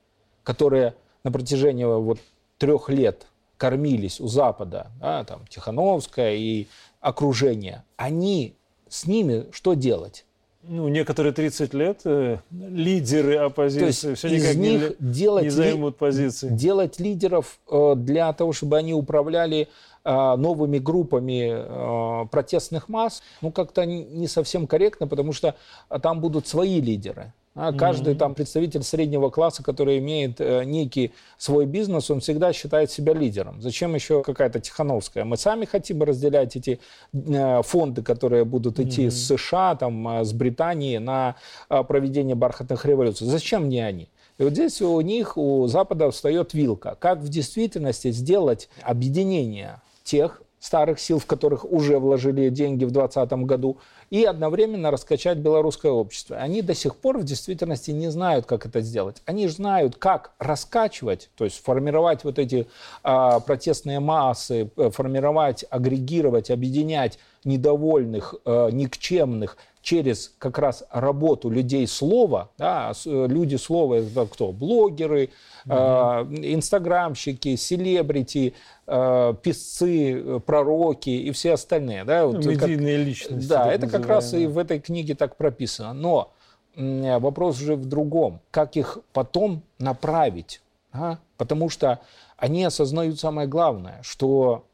которые 0.43 0.93
на 1.25 1.31
протяжении 1.33 1.83
вот 1.83 2.19
трех 2.57 2.87
лет 2.87 3.27
кормились 3.57 4.19
у 4.19 4.27
Запада, 4.27 4.87
да, 4.99 5.23
там 5.23 5.45
Тихановская 5.47 6.35
и 6.35 6.67
окружения, 7.05 7.85
они 7.97 8.55
с 8.89 9.05
ними 9.05 9.45
что 9.51 9.73
делать? 9.75 10.25
ну, 10.67 10.87
некоторые 10.87 11.31
30 11.31 11.73
лет 11.73 12.01
э, 12.05 12.39
лидеры 12.51 13.35
оппозиции 13.37 14.09
То 14.09 14.15
все 14.15 14.29
никак 14.29 14.55
них 14.55 14.81
не, 14.99 15.11
делать 15.11 15.43
не 15.43 15.49
займут 15.51 15.97
позиции. 15.97 16.49
Делать 16.49 16.99
лидеров 16.99 17.59
э, 17.69 17.93
для 17.95 18.33
того, 18.33 18.51
чтобы 18.51 18.77
они 18.77 18.93
управляли 18.93 19.67
э, 20.03 20.35
новыми 20.35 20.79
группами 20.79 21.51
э, 21.53 22.27
протестных 22.29 22.89
масс, 22.89 23.21
ну, 23.41 23.51
как-то 23.51 23.85
не 23.85 24.27
совсем 24.27 24.65
корректно, 24.65 25.07
потому 25.07 25.33
что 25.33 25.55
там 26.01 26.19
будут 26.19 26.47
свои 26.47 26.81
лидеры. 26.81 27.33
А 27.55 27.71
каждый 27.71 28.13
mm-hmm. 28.13 28.17
там 28.17 28.35
представитель 28.35 28.83
среднего 28.83 29.29
класса, 29.29 29.63
который 29.63 29.97
имеет 29.99 30.41
э, 30.41 30.65
некий 30.65 31.13
свой 31.37 31.65
бизнес, 31.65 32.11
он 32.11 32.19
всегда 32.19 32.51
считает 32.51 32.91
себя 32.91 33.13
лидером. 33.13 33.61
Зачем 33.61 33.95
еще 33.95 34.23
какая-то 34.23 34.59
Тихановская? 34.59 35.23
Мы 35.23 35.37
сами 35.37 35.63
хотим 35.63 36.03
разделять 36.03 36.57
эти 36.57 36.81
э, 37.13 37.61
фонды, 37.63 38.03
которые 38.03 38.43
будут 38.43 38.81
идти 38.81 39.05
mm-hmm. 39.05 39.11
с 39.11 39.27
США, 39.27 39.75
там, 39.75 40.05
э, 40.05 40.25
с 40.25 40.33
Британии 40.33 40.97
на 40.97 41.37
э, 41.69 41.81
проведение 41.83 42.35
бархатных 42.35 42.85
революций. 42.85 43.25
Зачем 43.25 43.67
мне 43.67 43.85
они? 43.85 44.09
И 44.37 44.43
вот 44.43 44.51
здесь 44.51 44.81
у 44.81 44.99
них, 44.99 45.37
у 45.37 45.65
Запада 45.67 46.11
встает 46.11 46.53
вилка. 46.53 46.97
Как 46.99 47.19
в 47.19 47.29
действительности 47.29 48.11
сделать 48.11 48.67
объединение 48.81 49.79
тех 50.03 50.41
старых 50.65 50.99
сил, 50.99 51.19
в 51.19 51.27
которых 51.27 51.63
уже 51.63 51.99
вложили 51.99 52.49
деньги 52.49 52.85
в 52.85 52.91
2020 52.91 53.45
году, 53.45 53.77
и 54.09 54.23
одновременно 54.23 54.89
раскачать 54.89 55.37
белорусское 55.37 55.91
общество. 55.91 56.37
Они 56.37 56.61
до 56.63 56.73
сих 56.73 56.95
пор 56.95 57.19
в 57.19 57.23
действительности 57.23 57.91
не 57.91 58.09
знают, 58.09 58.45
как 58.47 58.65
это 58.65 58.81
сделать. 58.81 59.21
Они 59.25 59.47
знают, 59.47 59.95
как 59.95 60.31
раскачивать, 60.39 61.29
то 61.37 61.45
есть 61.45 61.63
формировать 61.63 62.23
вот 62.23 62.39
эти 62.39 62.67
а, 63.03 63.39
протестные 63.39 63.99
массы, 63.99 64.71
э, 64.75 64.89
формировать, 64.89 65.65
агрегировать, 65.69 66.49
объединять 66.49 67.19
недовольных, 67.43 68.33
а, 68.45 68.69
никчемных 68.69 69.57
через 69.85 70.33
как 70.39 70.57
раз 70.57 70.83
работу 70.89 71.51
людей 71.51 71.85
слова, 71.85 72.49
да, 72.57 72.91
э, 73.05 73.27
люди 73.29 73.55
слова 73.55 73.93
это 73.93 74.25
кто? 74.25 74.51
Блогеры, 74.51 75.29
mm-hmm. 75.67 76.53
инстаграмщики, 76.55 77.55
селебрити, 77.55 78.55
э, 78.87 79.33
писцы, 79.43 80.41
пророки 80.43 81.11
и 81.11 81.29
все 81.31 81.53
остальные. 81.53 82.03
Да, 82.03 82.25
вот 82.25 82.43
Медийные 82.43 82.97
как, 82.97 83.05
личности. 83.05 83.47
Да, 83.47 83.71
это 83.71 83.87
как 83.87 84.07
раз 84.07 84.33
и 84.33 84.47
в 84.47 84.57
этой 84.57 84.79
книге 84.79 85.13
так 85.13 85.35
прописано. 85.35 85.93
Но 85.93 86.31
вопрос 86.75 87.61
уже 87.61 87.75
в 87.75 87.85
другом. 87.85 88.39
Как 88.49 88.77
их 88.77 88.97
потом 89.13 89.61
направить? 89.77 90.61
А? 90.93 91.19
Потому 91.37 91.69
что 91.69 91.99
они 92.37 92.63
осознают 92.63 93.19
самое 93.19 93.47
главное, 93.47 93.99
что 94.01 94.65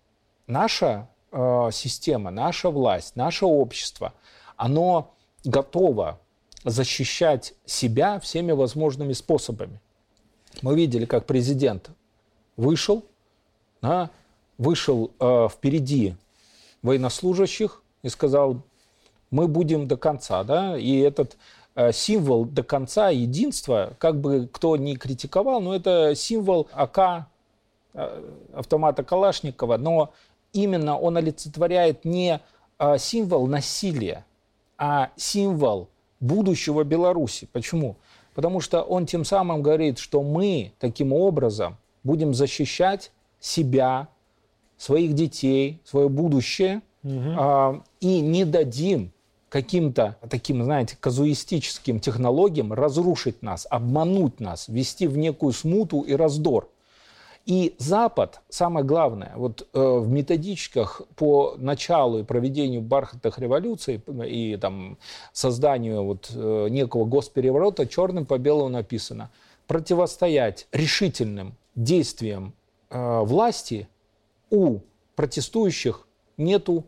наша 0.47 1.09
э, 1.33 1.69
система, 1.73 2.31
наша 2.31 2.69
власть, 2.69 3.17
наше 3.17 3.45
общество– 3.45 4.13
оно 4.61 5.15
готово 5.43 6.19
защищать 6.63 7.55
себя 7.65 8.19
всеми 8.19 8.51
возможными 8.51 9.13
способами. 9.13 9.79
Мы 10.61 10.75
видели, 10.75 11.05
как 11.05 11.25
президент 11.25 11.89
вышел, 12.57 13.03
да, 13.81 14.11
вышел 14.59 15.09
э, 15.19 15.47
впереди 15.49 16.15
военнослужащих 16.83 17.81
и 18.03 18.09
сказал, 18.09 18.61
мы 19.31 19.47
будем 19.47 19.87
до 19.87 19.97
конца. 19.97 20.43
Да? 20.43 20.77
И 20.77 20.99
этот 20.99 21.37
э, 21.73 21.91
символ 21.91 22.45
до 22.45 22.61
конца 22.61 23.09
единства, 23.09 23.93
как 23.97 24.21
бы 24.21 24.47
кто 24.53 24.77
ни 24.77 24.93
критиковал, 24.93 25.59
но 25.59 25.75
это 25.75 26.13
символ 26.13 26.67
АК, 26.71 27.25
э, 27.95 28.23
автомата 28.53 29.03
Калашникова, 29.03 29.77
но 29.77 30.13
именно 30.53 30.99
он 30.99 31.17
олицетворяет 31.17 32.05
не 32.05 32.39
э, 32.77 32.97
символ 32.99 33.47
насилия, 33.47 34.23
а 34.81 35.11
символ 35.15 35.89
будущего 36.19 36.83
Беларуси. 36.83 37.47
Почему? 37.53 37.97
Потому 38.33 38.61
что 38.61 38.81
он 38.81 39.05
тем 39.05 39.23
самым 39.23 39.61
говорит, 39.61 39.99
что 39.99 40.23
мы 40.23 40.71
таким 40.79 41.13
образом 41.13 41.77
будем 42.03 42.33
защищать 42.33 43.11
себя, 43.39 44.07
своих 44.77 45.13
детей, 45.13 45.79
свое 45.85 46.09
будущее 46.09 46.81
угу. 47.03 47.13
а, 47.37 47.81
и 47.99 48.21
не 48.21 48.43
дадим 48.43 49.11
каким-то 49.49 50.17
таким, 50.27 50.63
знаете, 50.63 50.97
казуистическим 50.99 51.99
технологиям 51.99 52.73
разрушить 52.73 53.43
нас, 53.43 53.67
обмануть 53.69 54.39
нас, 54.39 54.67
ввести 54.67 55.05
в 55.05 55.15
некую 55.15 55.53
смуту 55.53 56.01
и 56.01 56.13
раздор. 56.15 56.69
И 57.45 57.75
Запад, 57.79 58.41
самое 58.49 58.85
главное, 58.85 59.33
вот 59.35 59.67
э, 59.73 59.79
в 59.79 60.07
методичках 60.07 61.01
по 61.15 61.55
началу 61.57 62.19
и 62.19 62.23
проведению 62.23 62.81
бархатных 62.81 63.39
революций 63.39 64.01
и 64.27 64.57
там 64.57 64.99
созданию 65.33 66.03
вот 66.03 66.31
э, 66.35 66.67
некого 66.69 67.05
госпереворота 67.05 67.87
черным 67.87 68.27
по 68.27 68.37
белому 68.37 68.69
написано 68.69 69.31
противостоять 69.65 70.67
решительным 70.71 71.55
действиям 71.75 72.53
э, 72.89 73.19
власти 73.21 73.87
у 74.51 74.79
протестующих 75.15 76.07
нету 76.37 76.85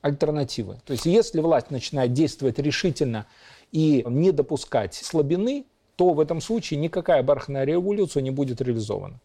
альтернативы. 0.00 0.78
То 0.86 0.92
есть 0.92 1.04
если 1.04 1.40
власть 1.40 1.70
начинает 1.70 2.14
действовать 2.14 2.58
решительно 2.58 3.26
и 3.72 4.04
не 4.08 4.32
допускать 4.32 4.94
слабины, 4.94 5.66
то 5.96 6.14
в 6.14 6.20
этом 6.20 6.40
случае 6.40 6.80
никакая 6.80 7.22
бархатная 7.22 7.64
революция 7.64 8.22
не 8.22 8.30
будет 8.30 8.60
реализована. 8.60 9.20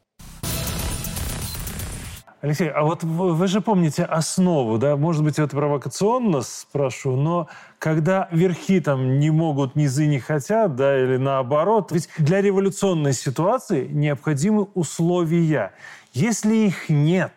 Алексей, 2.48 2.70
а 2.70 2.84
вот 2.84 3.04
вы 3.04 3.46
же 3.48 3.60
помните 3.60 4.06
основу, 4.06 4.78
да? 4.78 4.96
Может 4.96 5.22
быть, 5.22 5.38
это 5.38 5.54
провокационно 5.54 6.44
спрошу, 6.44 7.18
но 7.18 7.50
когда 7.78 8.30
верхи 8.32 8.80
там 8.80 9.20
не 9.20 9.32
могут, 9.32 9.76
низы 9.76 10.08
не 10.08 10.20
хотят, 10.20 10.78
да, 10.78 10.98
или 10.98 11.18
наоборот, 11.18 11.92
ведь 11.92 12.08
для 12.18 12.42
революционной 12.42 13.12
ситуации 13.12 13.86
необходимы 13.88 14.70
условия. 14.76 15.74
Если 16.14 16.56
их 16.56 16.88
нет, 16.88 17.34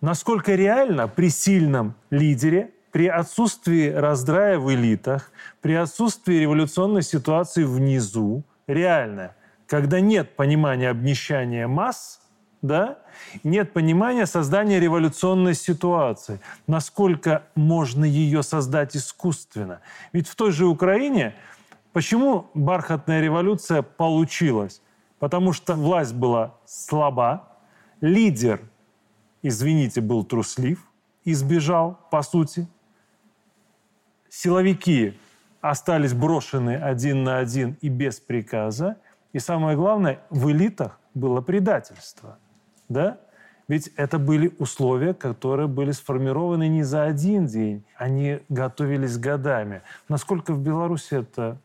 насколько 0.00 0.54
реально 0.54 1.06
при 1.06 1.28
сильном 1.28 1.94
лидере, 2.08 2.70
при 2.90 3.06
отсутствии 3.06 3.90
раздрая 3.90 4.58
в 4.58 4.72
элитах, 4.72 5.30
при 5.60 5.74
отсутствии 5.74 6.36
революционной 6.36 7.02
ситуации 7.02 7.64
внизу, 7.64 8.44
реально, 8.66 9.34
когда 9.66 10.00
нет 10.00 10.36
понимания 10.36 10.88
обнищания 10.88 11.68
масс– 11.68 12.22
да, 12.64 12.98
нет 13.42 13.74
понимания 13.74 14.24
создания 14.24 14.80
революционной 14.80 15.54
ситуации. 15.54 16.40
Насколько 16.66 17.42
можно 17.54 18.06
ее 18.06 18.42
создать 18.42 18.96
искусственно? 18.96 19.80
Ведь 20.14 20.28
в 20.28 20.34
той 20.34 20.50
же 20.50 20.66
Украине 20.66 21.34
почему 21.92 22.46
бархатная 22.54 23.20
революция 23.20 23.82
получилась? 23.82 24.80
Потому 25.18 25.52
что 25.52 25.74
власть 25.74 26.14
была 26.14 26.54
слаба, 26.64 27.50
лидер, 28.00 28.62
извините, 29.42 30.00
был 30.00 30.24
труслив, 30.24 30.90
избежал, 31.26 31.98
по 32.10 32.22
сути. 32.22 32.66
Силовики 34.30 35.18
остались 35.60 36.14
брошены 36.14 36.76
один 36.76 37.24
на 37.24 37.38
один 37.38 37.76
и 37.82 37.90
без 37.90 38.20
приказа. 38.20 38.96
И 39.34 39.38
самое 39.38 39.76
главное, 39.76 40.20
в 40.30 40.50
элитах 40.50 40.98
было 41.12 41.42
предательство– 41.42 42.38
да? 42.94 43.18
Ведь 43.68 43.90
это 43.96 44.18
были 44.18 44.54
условия, 44.58 45.14
которые 45.14 45.68
были 45.68 45.90
сформированы 45.90 46.68
не 46.68 46.82
за 46.82 47.04
один 47.04 47.46
день, 47.46 47.84
они 47.96 48.40
готовились 48.48 49.18
годами. 49.18 49.82
Насколько 50.08 50.52
в 50.52 50.60
Беларуси 50.60 51.14
это 51.14 51.58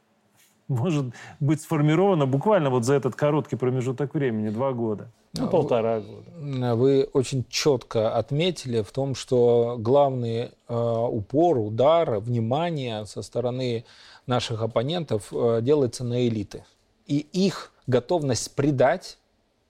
может 0.69 1.07
быть 1.39 1.61
сформировано 1.61 2.25
буквально 2.25 2.69
вот 2.69 2.85
за 2.85 2.93
этот 2.93 3.15
короткий 3.15 3.57
промежуток 3.57 4.13
времени, 4.13 4.49
два 4.49 4.71
года? 4.71 5.09
Ну, 5.33 5.43
ну 5.43 5.49
полтора 5.49 5.99
года. 5.99 6.75
Вы 6.75 7.09
очень 7.11 7.45
четко 7.49 8.15
отметили 8.15 8.81
в 8.81 8.91
том, 8.91 9.13
что 9.13 9.75
главный 9.77 10.51
э, 10.67 11.07
упор, 11.09 11.57
удар, 11.57 12.19
внимание 12.19 13.05
со 13.07 13.21
стороны 13.21 13.85
наших 14.25 14.61
оппонентов 14.61 15.33
э, 15.33 15.59
делается 15.61 16.03
на 16.03 16.27
элиты. 16.27 16.63
И 17.07 17.17
их 17.17 17.73
готовность 17.87 18.55
предать 18.55 19.17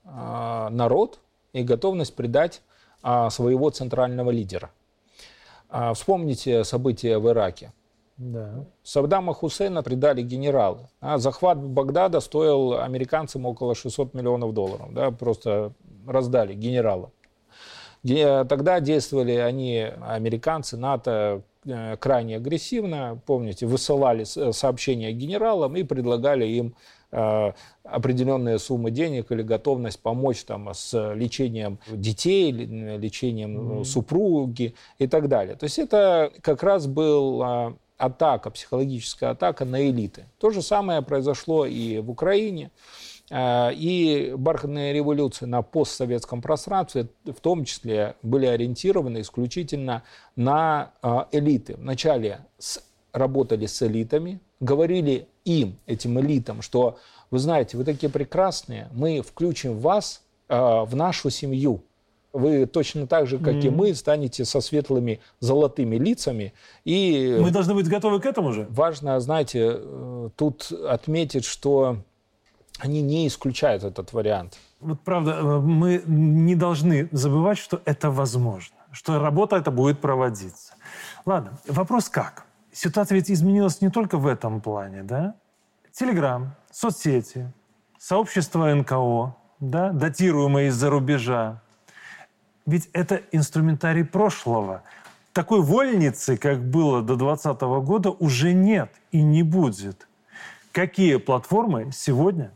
э, 0.03 0.67
народ– 0.69 1.19
и 1.53 1.63
готовность 1.63 2.15
предать 2.15 2.61
а, 3.01 3.29
своего 3.29 3.69
центрального 3.69 4.31
лидера. 4.31 4.71
А, 5.69 5.93
вспомните 5.93 6.63
события 6.63 7.17
в 7.17 7.27
Ираке. 7.29 7.71
Да. 8.17 8.65
Саддама 8.83 9.33
Хусейна 9.33 9.81
предали 9.81 10.21
генералы. 10.21 10.89
А 10.99 11.17
захват 11.17 11.57
Багдада 11.57 12.19
стоил 12.19 12.73
американцам 12.79 13.45
около 13.45 13.75
600 13.75 14.13
миллионов 14.13 14.53
долларов. 14.53 14.93
Да, 14.93 15.11
просто 15.11 15.73
раздали 16.05 16.53
генералам. 16.53 17.11
Тогда 18.03 18.79
действовали 18.79 19.33
они, 19.33 19.87
американцы, 20.01 20.77
НАТО, 20.77 21.43
э, 21.65 21.97
крайне 21.97 22.37
агрессивно. 22.37 23.21
Помните, 23.25 23.65
высылали 23.65 24.23
сообщения 24.23 25.11
генералам 25.11 25.75
и 25.75 25.83
предлагали 25.83 26.45
им 26.45 26.75
Э, 27.11 27.53
определенные 27.83 28.59
суммы 28.59 28.91
денег 28.91 29.31
или 29.31 29.41
готовность 29.41 29.99
помочь 29.99 30.43
там, 30.43 30.71
с 30.75 31.13
лечением 31.15 31.79
детей, 31.89 32.51
лечением 32.51 33.57
mm-hmm. 33.57 33.83
супруги 33.83 34.75
и 34.99 35.07
так 35.07 35.27
далее. 35.27 35.55
То 35.55 35.63
есть 35.63 35.79
это 35.79 36.31
как 36.41 36.61
раз 36.61 36.85
был 36.85 37.43
атака, 37.97 38.51
психологическая 38.51 39.31
атака 39.31 39.65
на 39.65 39.89
элиты. 39.89 40.25
То 40.37 40.51
же 40.51 40.61
самое 40.61 41.01
произошло 41.01 41.65
и 41.65 41.97
в 41.97 42.11
Украине. 42.11 42.69
Э, 43.31 43.73
и 43.73 44.35
бархатные 44.37 44.93
революции 44.93 45.47
на 45.47 45.63
постсоветском 45.63 46.43
пространстве 46.43 47.07
в 47.25 47.41
том 47.41 47.65
числе 47.65 48.17
были 48.21 48.45
ориентированы 48.45 49.21
исключительно 49.21 50.03
на 50.35 50.91
элиты. 51.31 51.73
Вначале 51.75 52.41
работали 53.13 53.65
с 53.65 53.81
элитами, 53.81 54.39
говорили 54.59 55.27
им, 55.49 55.77
этим 55.87 56.19
элитам, 56.19 56.61
что 56.61 56.97
вы 57.31 57.39
знаете, 57.39 57.77
вы 57.77 57.83
такие 57.83 58.09
прекрасные, 58.09 58.87
мы 58.93 59.21
включим 59.21 59.79
вас 59.79 60.21
э, 60.47 60.55
в 60.57 60.95
нашу 60.95 61.29
семью. 61.29 61.81
Вы 62.31 62.67
точно 62.67 63.07
так 63.07 63.25
же, 63.25 63.39
как 63.39 63.55
mm-hmm. 63.55 63.67
и 63.67 63.69
мы, 63.71 63.95
станете 63.95 64.45
со 64.45 64.61
светлыми 64.61 65.19
золотыми 65.39 65.95
лицами. 65.95 66.53
И 66.85 67.35
мы 67.41 67.49
должны 67.49 67.73
быть 67.73 67.87
готовы 67.87 68.19
к 68.19 68.25
этому 68.27 68.53
же. 68.53 68.67
Важно, 68.69 69.19
знаете, 69.19 69.79
тут 70.35 70.71
отметить, 70.71 71.45
что 71.45 71.97
они 72.77 73.01
не 73.01 73.27
исключают 73.27 73.83
этот 73.83 74.13
вариант. 74.13 74.59
Вот 74.79 75.01
правда, 75.01 75.31
э, 75.31 75.59
мы 75.59 76.03
не 76.05 76.55
должны 76.55 77.09
забывать, 77.11 77.57
что 77.57 77.81
это 77.85 78.11
возможно, 78.11 78.75
что 78.91 79.19
работа 79.19 79.55
это 79.55 79.71
будет 79.71 79.99
проводиться. 79.99 80.73
Ладно, 81.25 81.59
вопрос 81.67 82.09
как? 82.09 82.45
Ситуация 82.81 83.17
ведь 83.17 83.29
изменилась 83.29 83.81
не 83.81 83.89
только 83.89 84.17
в 84.17 84.25
этом 84.25 84.61
плане, 84.61 85.03
да? 85.03 85.35
Телеграм, 85.91 86.55
соцсети, 86.71 87.51
сообщество 87.97 88.73
НКО, 88.73 89.35
да, 89.59 89.91
датируемые 89.91 90.69
из-за 90.69 90.89
рубежа. 90.89 91.61
Ведь 92.65 92.89
это 92.93 93.21
инструментарий 93.33 94.05
прошлого. 94.05 94.83
Такой 95.33 95.61
вольницы, 95.61 96.37
как 96.37 96.63
было 96.63 97.01
до 97.01 97.17
2020 97.17 97.61
года, 97.85 98.11
уже 98.11 98.53
нет 98.53 98.93
и 99.11 99.21
не 99.23 99.43
будет. 99.43 100.07
Какие 100.71 101.17
платформы 101.17 101.91
сегодня 101.91 102.49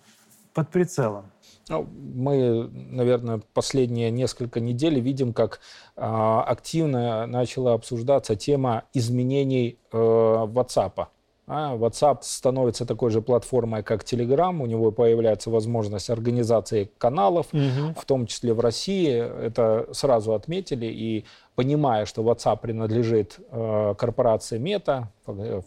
под 0.54 0.70
прицелом? 0.70 1.33
Ну, 1.70 1.88
мы, 2.16 2.70
наверное, 2.74 3.42
последние 3.54 4.12
несколько 4.12 4.60
недель 4.60 5.00
видим, 5.00 5.34
как 5.34 5.62
э, 5.96 6.02
активно 6.02 7.26
начала 7.26 7.74
обсуждаться 7.74 8.36
тема 8.36 8.84
изменений 8.94 9.78
э, 9.92 9.98
WhatsApp. 9.98 11.08
А, 11.46 11.76
WhatsApp 11.76 12.20
становится 12.22 12.86
такой 12.86 13.12
же 13.12 13.22
платформой, 13.22 13.84
как 13.84 14.04
Telegram. 14.04 14.58
У 14.62 14.66
него 14.66 14.92
появляется 14.92 15.50
возможность 15.50 16.10
организации 16.10 16.90
каналов, 16.98 17.48
угу. 17.52 17.94
в 18.00 18.06
том 18.06 18.28
числе 18.28 18.54
в 18.54 18.60
России. 18.60 19.12
Это 19.12 19.88
сразу 19.92 20.34
отметили. 20.34 20.86
И 20.86 21.26
понимая, 21.56 22.06
что 22.06 22.24
WhatsApp 22.24 22.60
принадлежит 22.62 23.38
э, 23.52 23.96
корпорации 23.98 24.60
Meta, 24.60 25.06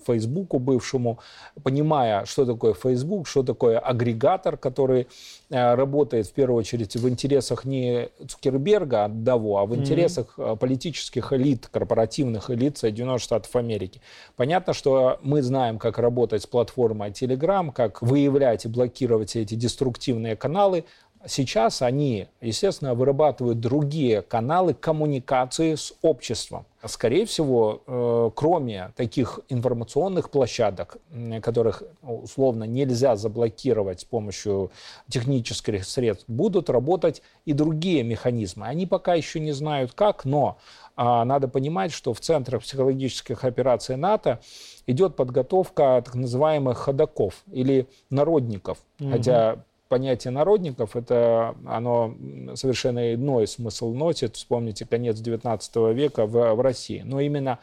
Фейсбуку 0.07 0.59
бывшему, 0.59 1.19
понимая, 1.63 2.27
что 2.27 2.45
такое 2.45 2.75
Facebook, 2.75 3.27
что 3.27 3.43
такое 3.43 3.79
агрегатор, 3.79 4.57
который 4.57 5.07
э, 5.49 5.75
работает 5.75 6.27
в 6.27 6.33
первую 6.33 6.59
очередь 6.59 6.95
в 6.97 7.09
интересах 7.09 7.65
не 7.65 8.11
Цукерберга 8.29 9.05
одного, 9.05 9.59
а 9.59 9.67
в 9.67 9.75
интересах 9.75 10.35
mm-hmm. 10.37 10.57
политических 10.57 11.33
элит, 11.33 11.69
корпоративных 11.69 12.51
элит 12.51 12.77
Соединенных 12.77 13.21
Штатов 13.21 13.55
Америки. 13.57 14.01
Понятно, 14.37 14.75
что 14.75 15.19
мы 15.23 15.43
знаем, 15.43 15.79
как 15.79 15.99
работать 15.99 16.43
с 16.43 16.47
платформой 16.47 17.11
Telegram, 17.11 17.73
как 17.73 18.03
выявлять 18.03 18.65
и 18.65 18.69
блокировать 18.69 19.37
эти 19.37 19.55
деструктивные 19.55 20.37
каналы, 20.37 20.85
сейчас 21.27 21.83
они, 21.83 22.29
естественно, 22.41 22.95
вырабатывают 22.95 23.61
другие 23.61 24.23
каналы 24.23 24.75
коммуникации 24.75 25.75
с 25.75 25.93
обществом. 26.03 26.67
Скорее 26.85 27.27
всего, 27.27 27.83
э, 27.87 28.31
кроме 28.35 28.93
таких 28.97 29.41
информационных 29.49 30.31
площадок, 30.31 30.99
которых 31.43 31.83
ну, 32.03 32.19
условно 32.19 32.65
нельзя 32.65 33.17
заблокировать 33.17 34.03
с 34.03 34.05
помощью 34.05 34.71
технических 35.09 35.85
средств, 35.85 36.25
будут 36.29 36.71
работать 36.71 37.23
и 37.45 37.53
другие 37.53 38.03
механизмы. 38.03 38.67
Они 38.67 38.87
пока 38.87 39.15
еще 39.15 39.41
не 39.41 39.53
знают 39.53 39.93
как, 39.93 40.25
но 40.25 40.59
а, 40.97 41.25
надо 41.25 41.49
понимать, 41.49 41.93
что 41.93 42.15
в 42.15 42.21
центрах 42.21 42.63
психологических 42.63 43.45
операций 43.45 43.97
НАТО 43.97 44.41
идет 44.87 45.17
подготовка 45.17 46.03
так 46.05 46.15
называемых 46.15 46.79
ходаков 46.79 47.43
или 47.51 47.87
народников. 48.11 48.79
Угу. 49.01 49.11
Хотя 49.11 49.59
понятие 49.89 50.33
народников, 50.33 50.97
это 50.97 51.55
оно 51.67 52.15
совершенно 52.55 53.15
иной 53.15 53.47
смысл 53.47 53.93
носит. 53.93 54.37
Вспомните 54.37 54.87
конец 54.87 55.21
XIX 55.21 55.95
века 55.95 56.27
в, 56.27 56.55
в 56.55 56.61
России. 56.61 57.03
Но 57.05 57.21
именно 57.21 57.59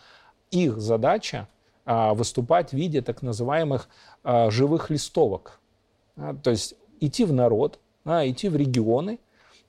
их 0.51 0.79
задача 0.79 1.47
а, 1.85 2.13
выступать 2.13 2.71
в 2.71 2.73
виде 2.73 3.01
так 3.01 3.21
называемых 3.21 3.89
а, 4.23 4.49
живых 4.49 4.89
листовок. 4.89 5.59
А, 6.15 6.35
то 6.35 6.51
есть 6.51 6.75
идти 6.99 7.25
в 7.25 7.33
народ, 7.33 7.79
а, 8.05 8.27
идти 8.27 8.49
в 8.49 8.55
регионы 8.55 9.19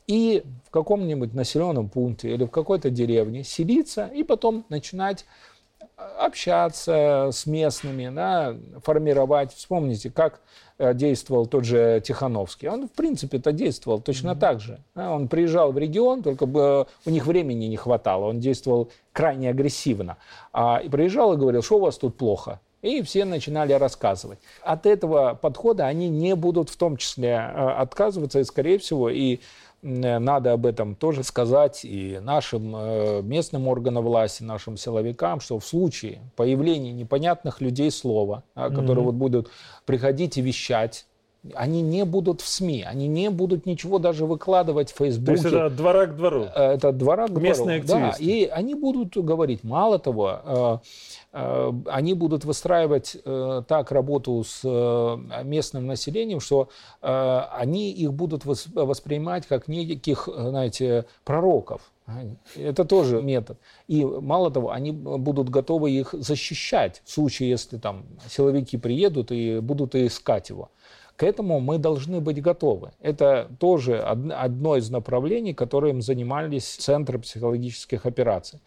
и 0.06 0.44
в 0.66 0.70
каком-нибудь 0.70 1.34
населенном 1.34 1.88
пункте 1.88 2.32
или 2.32 2.44
в 2.44 2.50
какой-то 2.50 2.90
деревне 2.90 3.42
селиться 3.42 4.06
и 4.06 4.22
потом 4.22 4.64
начинать 4.68 5.24
общаться 5.96 7.30
с 7.32 7.46
местными, 7.46 8.14
да, 8.14 8.56
формировать. 8.82 9.52
Вспомните, 9.52 10.10
как 10.10 10.40
действовал 10.78 11.46
тот 11.46 11.64
же 11.64 12.02
Тихановский. 12.04 12.68
Он, 12.68 12.88
в 12.88 12.92
принципе, 12.92 13.38
это 13.38 13.52
действовал 13.52 14.00
точно 14.00 14.30
mm-hmm. 14.30 14.38
так 14.38 14.60
же. 14.60 14.80
Он 14.94 15.28
приезжал 15.28 15.72
в 15.72 15.78
регион, 15.78 16.22
только 16.22 16.46
бы 16.46 16.87
у 17.06 17.10
них 17.10 17.26
времени 17.26 17.66
не 17.66 17.76
хватало. 17.76 18.26
Он 18.26 18.40
действовал 18.40 18.90
крайне 19.12 19.50
агрессивно. 19.50 20.16
А, 20.52 20.80
и 20.84 20.88
приезжал 20.88 21.32
и 21.34 21.37
говорил, 21.37 21.62
что 21.62 21.76
у 21.76 21.80
вас 21.80 21.98
тут 21.98 22.16
плохо. 22.16 22.60
И 22.82 23.00
все 23.02 23.24
начинали 23.24 23.72
рассказывать. 23.72 24.38
От 24.62 24.84
этого 24.84 25.38
подхода 25.40 25.87
они 25.87 26.10
не 26.10 26.34
будут 26.34 26.68
в 26.68 26.76
том 26.76 26.98
числе 26.98 27.30
э, 27.30 27.70
отказываться, 27.78 28.40
и, 28.40 28.44
скорее 28.44 28.78
всего, 28.78 29.08
и 29.08 29.40
Э, 29.73 29.73
надо 29.84 30.52
об 30.52 30.64
этом 30.64 30.94
тоже 30.94 31.22
сказать 31.22 31.84
и 31.84 32.18
нашим 32.20 32.74
э, 32.74 33.22
местным 33.22 33.68
органам 33.68 34.04
власти, 34.04 34.42
нашим 34.42 34.76
силовикам, 34.76 35.40
что 35.40 35.58
в 35.58 35.66
случае 35.66 36.20
появления 36.36 36.92
непонятных 36.92 37.60
людей 37.60 37.90
слова, 37.90 38.44
которые 38.54 38.86
mm-hmm. 38.86 39.00
вот 39.02 39.14
будут 39.14 39.50
приходить 39.84 40.38
и 40.38 40.40
вещать, 40.40 41.06
они 41.52 41.82
не 41.82 42.04
будут 42.04 42.40
в 42.40 42.48
СМИ, 42.48 42.84
они 42.86 43.06
не 43.06 43.28
будут 43.28 43.66
ничего 43.66 43.98
даже 43.98 44.24
выкладывать 44.24 44.92
в 44.92 44.96
Фейсбуке. 44.96 45.26
То 45.26 45.32
есть 45.32 45.44
это 45.44 45.70
двора 45.70 46.06
к 46.06 46.16
двору? 46.16 46.46
Э, 46.54 46.72
это 46.72 46.92
двора 46.92 47.26
к 47.26 47.30
двору. 47.30 47.44
Местные 47.44 47.80
активисты. 47.80 48.24
Да, 48.24 48.24
и 48.24 48.46
они 48.46 48.74
будут 48.74 49.16
говорить, 49.16 49.62
мало 49.62 49.98
того, 49.98 50.40
Э, 50.44 50.78
они 51.34 52.14
будут 52.14 52.44
выстраивать 52.44 53.16
э, 53.24 53.62
так 53.66 53.90
работу 53.90 54.44
с 54.44 54.60
э, 54.62 55.42
местным 55.42 55.86
населением, 55.86 56.38
что 56.38 56.68
они 57.00 57.90
их 57.90 58.12
будут 58.12 58.44
воспринимать 58.44 59.46
как 59.46 59.66
неких, 59.66 60.28
знаете, 60.32 61.06
пророков. 61.24 61.90
Это 62.54 62.84
тоже 62.84 63.22
метод. 63.22 63.58
И 63.88 64.04
мало 64.04 64.50
того, 64.50 64.70
они 64.70 64.92
будут 64.92 65.48
готовы 65.48 65.90
их 65.90 66.12
защищать 66.12 67.02
в 67.04 67.10
случае, 67.10 67.50
если 67.50 67.78
там 67.78 68.04
силовики 68.28 68.76
приедут 68.76 69.32
и 69.32 69.58
будут 69.58 69.94
искать 69.94 70.50
его. 70.50 70.70
К 71.16 71.22
этому 71.22 71.60
мы 71.60 71.78
должны 71.78 72.20
быть 72.20 72.42
готовы. 72.42 72.90
Это 73.00 73.48
тоже 73.60 73.98
одно 73.98 74.76
из 74.76 74.90
направлений, 74.90 75.54
которым 75.54 76.02
занимались 76.02 76.64
Центры 76.76 77.18
психологических 77.20 78.04
операций. 78.04 78.60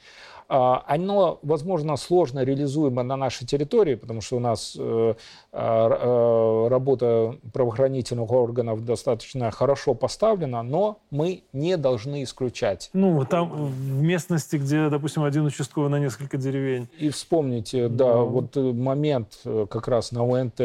А, 0.50 0.86
оно, 0.88 1.40
возможно, 1.42 1.98
сложно 1.98 2.44
реализуемо 2.44 3.04
на 3.04 3.18
нашей 3.18 3.46
территории, 3.46 3.96
потому 3.96 4.22
что 4.22 4.38
у 4.38 4.40
нас 4.40 4.78
э, 4.80 5.16
а, 5.52 5.90
э, 5.90 6.70
работа 6.70 7.36
правоохранительных 7.52 8.32
органов 8.32 8.86
достаточно 8.86 9.52
хорошо 9.52 9.94
поставлена, 9.94 10.64
но 10.64 11.00
мы 11.12 11.44
не 11.52 11.76
должны 11.76 12.24
исключать. 12.24 12.90
Ну, 12.94 13.26
там 13.26 13.50
в 13.50 14.02
местности, 14.02 14.56
где, 14.56 14.90
допустим, 14.90 15.26
один 15.26 15.46
участковый 15.46 15.90
на 15.90 16.00
несколько 16.00 16.38
деревень. 16.38 16.88
И 16.98 17.10
вспомните, 17.10 17.90
да, 17.90 18.16
ну. 18.16 18.26
вот 18.28 18.56
момент 18.56 19.40
э, 19.44 19.68
как 19.70 19.90
раз 19.90 20.14
на 20.14 20.24
УНТ 20.24 20.62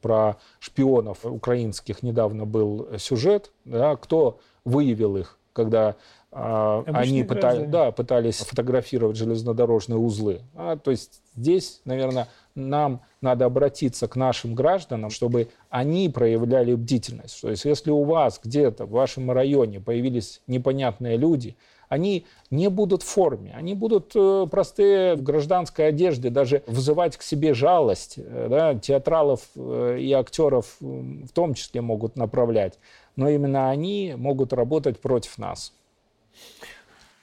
про 0.00 0.36
шпионов 0.58 1.24
украинских 1.24 2.02
недавно 2.02 2.46
был 2.46 2.88
сюжет, 2.98 3.52
да, 3.64 3.94
кто 3.94 4.40
выявил 4.64 5.16
их, 5.16 5.38
когда 5.52 5.94
а, 6.40 6.84
они 6.86 7.24
пытали, 7.24 7.66
да, 7.66 7.90
пытались 7.90 8.36
фотографировать 8.36 9.16
железнодорожные 9.16 9.98
узлы. 9.98 10.40
А, 10.54 10.76
то 10.76 10.92
есть 10.92 11.20
здесь, 11.34 11.80
наверное, 11.84 12.28
нам 12.54 13.02
надо 13.20 13.46
обратиться 13.46 14.06
к 14.06 14.14
нашим 14.14 14.54
гражданам, 14.54 15.10
чтобы 15.10 15.48
они 15.68 16.08
проявляли 16.08 16.74
бдительность. 16.74 17.40
То 17.40 17.50
есть 17.50 17.64
если 17.64 17.90
у 17.90 18.04
вас 18.04 18.40
где-то 18.42 18.86
в 18.86 18.90
вашем 18.90 19.30
районе 19.32 19.80
появились 19.80 20.40
непонятные 20.46 21.16
люди, 21.16 21.56
они 21.88 22.26
не 22.50 22.68
будут 22.68 23.02
в 23.02 23.06
форме, 23.06 23.54
они 23.56 23.74
будут 23.74 24.12
э, 24.14 24.46
простые 24.50 25.16
в 25.16 25.22
гражданской 25.22 25.88
одежде, 25.88 26.30
даже 26.30 26.62
вызывать 26.66 27.16
к 27.16 27.22
себе 27.22 27.54
жалость. 27.54 28.14
Э, 28.18 28.46
да, 28.48 28.74
театралов 28.74 29.40
э, 29.56 29.98
и 29.98 30.12
актеров 30.12 30.76
в 30.80 31.28
том 31.32 31.54
числе 31.54 31.80
могут 31.80 32.14
направлять, 32.16 32.78
но 33.16 33.28
именно 33.28 33.70
они 33.70 34.14
могут 34.16 34.52
работать 34.52 35.00
против 35.00 35.38
нас. 35.38 35.72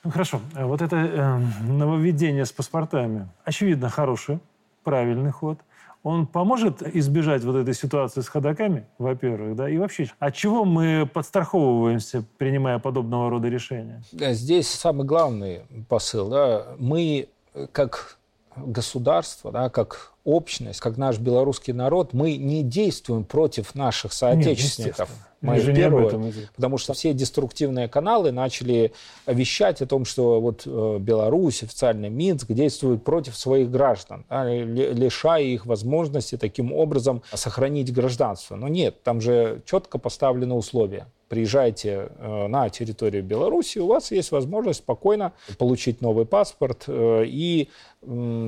Ну, 0.04 0.12
хорошо. 0.12 0.39
Вот 0.54 0.82
это 0.82 0.95
э, 0.95 1.38
нововведение 1.67 2.45
с 2.45 2.51
паспортами, 2.51 3.28
очевидно, 3.43 3.89
хорошее. 3.89 4.39
правильный 4.84 5.32
ход. 5.32 5.60
Он 6.04 6.28
поможет 6.28 6.84
избежать 6.95 7.43
вот 7.43 7.56
этой 7.56 7.73
ситуации 7.73 8.21
с 8.21 8.28
ходаками, 8.28 8.86
во-первых, 8.99 9.56
да, 9.56 9.67
и 9.67 9.78
вообще, 9.78 10.12
от 10.19 10.36
чего 10.36 10.63
мы 10.63 11.10
подстраховываемся, 11.12 12.23
принимая 12.38 12.78
подобного 12.78 13.32
рода 13.32 13.47
решения? 13.47 14.04
Здесь 14.12 14.67
самый 14.69 15.08
главный 15.08 15.62
посыл, 15.89 16.30
да, 16.30 16.67
мы 16.78 17.28
как 17.71 18.19
государство, 18.56 19.52
да, 19.52 19.70
как 19.70 20.13
общность, 20.24 20.80
как 20.80 20.98
наш 20.98 21.20
белорусский 21.20 21.74
народ, 21.74 22.13
мы 22.13 22.36
не 22.38 22.63
действуем 22.63 23.24
против 23.24 23.76
наших 23.76 24.12
соотечественников. 24.12 25.10
Нет, 25.10 25.20
мы 25.41 25.60
же 25.60 25.76
первые, 25.76 26.08
этом 26.08 26.32
потому 26.56 26.78
что 26.78 26.94
все 26.94 27.13
деструктивные 27.13 27.88
каналы 27.88 28.32
начали 28.32 28.94
вещать 29.28 29.82
о 29.82 29.86
том, 29.86 30.04
что 30.06 30.41
вот 30.41 30.63
э, 30.65 30.98
Беларусь, 31.00 31.62
официальный 31.62 32.10
Минск 32.10 32.52
действует 32.52 33.04
против 33.04 33.38
своих 33.38 33.70
граждан, 33.70 34.26
да, 34.30 34.44
лишая 34.46 35.44
их 35.44 35.68
возможности 35.68 36.38
таким 36.38 36.74
образом 36.74 37.22
сохранить 37.34 37.94
гражданство. 37.94 38.56
Но 38.56 38.68
нет, 38.68 39.04
там 39.04 39.22
же 39.22 39.62
четко 39.65 40.00
поставлены 40.00 40.56
условия 40.56 41.06
приезжаете 41.28 42.10
э, 42.18 42.48
на 42.48 42.70
территорию 42.70 43.24
Беларуси, 43.24 43.80
у 43.80 43.88
вас 43.88 44.12
есть 44.12 44.32
возможность 44.32 44.80
спокойно 44.80 45.34
получить 45.58 46.02
новый 46.02 46.26
паспорт 46.26 46.86
э, 46.88 47.24
и 47.26 47.70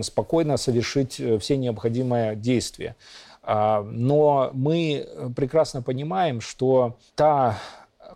спокойно 0.01 0.57
совершить 0.57 1.19
э, 1.19 1.39
все 1.39 1.57
необходимые 1.57 2.35
действия. 2.35 2.95
А, 3.41 3.81
но 3.81 4.51
мы 4.53 5.07
прекрасно 5.35 5.81
понимаем, 5.81 6.41
что 6.41 6.97
та 7.15 7.57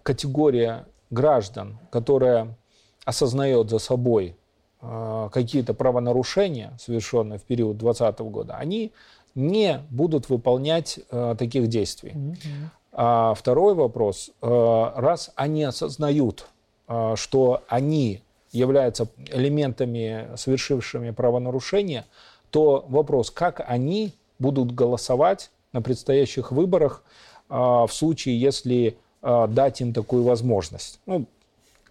категория 0.04 0.86
граждан, 1.10 1.80
которая 1.90 2.58
осознает 3.06 3.70
за 3.70 3.80
собой 3.80 4.36
какие-то 4.80 5.76
правонарушения, 5.76 6.76
совершенные 6.80 7.38
в 7.38 7.44
период 7.44 7.78
2020 7.78 8.20
года, 8.32 8.56
они 8.56 8.92
не 9.36 9.80
будут 9.92 10.28
выполнять 10.28 11.00
таких 11.38 11.68
действий. 11.68 12.14
Mm-hmm. 12.16 12.81
А 12.94 13.34
второй 13.34 13.74
вопрос. 13.74 14.32
Э, 14.42 14.92
раз 14.96 15.32
они 15.36 15.64
осознают, 15.64 16.48
э, 16.88 17.14
что 17.16 17.64
они 17.68 18.22
являются 18.52 19.08
элементами, 19.32 20.28
совершившими 20.36 21.12
правонарушения, 21.12 22.06
то 22.50 22.86
вопрос, 22.90 23.32
как 23.32 23.64
они 23.66 24.14
будут 24.40 24.74
голосовать 24.76 25.52
на 25.72 25.82
предстоящих 25.82 26.52
выборах 26.52 27.04
э, 27.50 27.54
в 27.56 27.90
случае, 27.92 28.40
если 28.40 28.98
дать 29.22 29.82
им 29.82 29.94
такую 29.94 30.24
возможность. 30.24 31.00
Ну, 31.06 31.28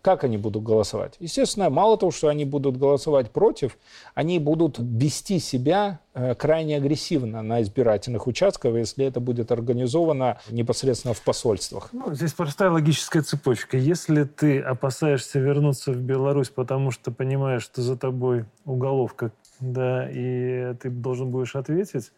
как 0.03 0.25
они 0.25 0.39
будут 0.39 0.63
голосовать? 0.63 1.15
Естественно, 1.21 1.71
мало 1.71 1.97
того, 1.97 2.13
что 2.13 2.29
они 2.29 2.45
будут 2.45 2.77
голосовать 2.77 3.31
против, 3.31 3.79
они 4.15 4.39
будут 4.39 4.77
вести 4.79 5.39
себя 5.39 6.01
э, 6.15 6.35
крайне 6.35 6.77
агрессивно 6.77 7.43
на 7.43 7.63
избирательных 7.63 8.27
участках, 8.27 8.75
если 8.77 9.05
это 9.05 9.21
будет 9.21 9.53
организовано 9.53 10.39
непосредственно 10.51 11.15
в 11.15 11.23
посольствах. 11.23 11.89
Ну, 11.93 12.15
здесь 12.15 12.33
простая 12.33 12.71
логическая 12.71 13.23
цепочка. 13.23 13.77
Если 13.77 14.25
ты 14.25 14.61
опасаешься 14.61 15.39
вернуться 15.39 15.93
в 15.93 15.99
Беларусь, 15.99 16.49
потому 16.49 16.91
что 16.91 17.11
понимаешь, 17.11 17.63
что 17.63 17.83
за 17.83 17.97
тобой 17.97 18.45
уголовка, 18.65 19.33
да, 19.61 20.09
и 20.11 20.75
ты 20.81 20.89
должен 20.89 21.31
будешь 21.31 21.55
ответить, 21.55 22.13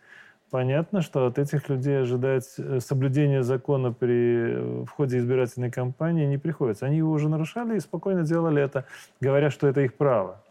Понятно, 0.53 1.01
что 1.01 1.25
от 1.25 1.39
этих 1.39 1.71
людей 1.71 2.03
ожидать 2.03 2.45
э, 2.59 2.79
соблюдения 2.81 3.43
закона 3.43 3.91
при 3.91 4.83
э, 4.83 4.85
входе 4.85 5.17
избирательной 5.17 5.71
кампании 5.71 6.27
не 6.27 6.37
приходится. 6.37 6.85
Они 6.85 6.99
его 6.99 7.11
уже 7.11 7.31
нарушали 7.31 7.79
и 7.79 7.81
спокойно 7.81 8.23
делали 8.23 8.63
это, 8.63 8.85
говоря, 9.19 9.49
что 9.51 9.67
это 9.67 9.81
их 9.81 9.95
право 9.95 10.43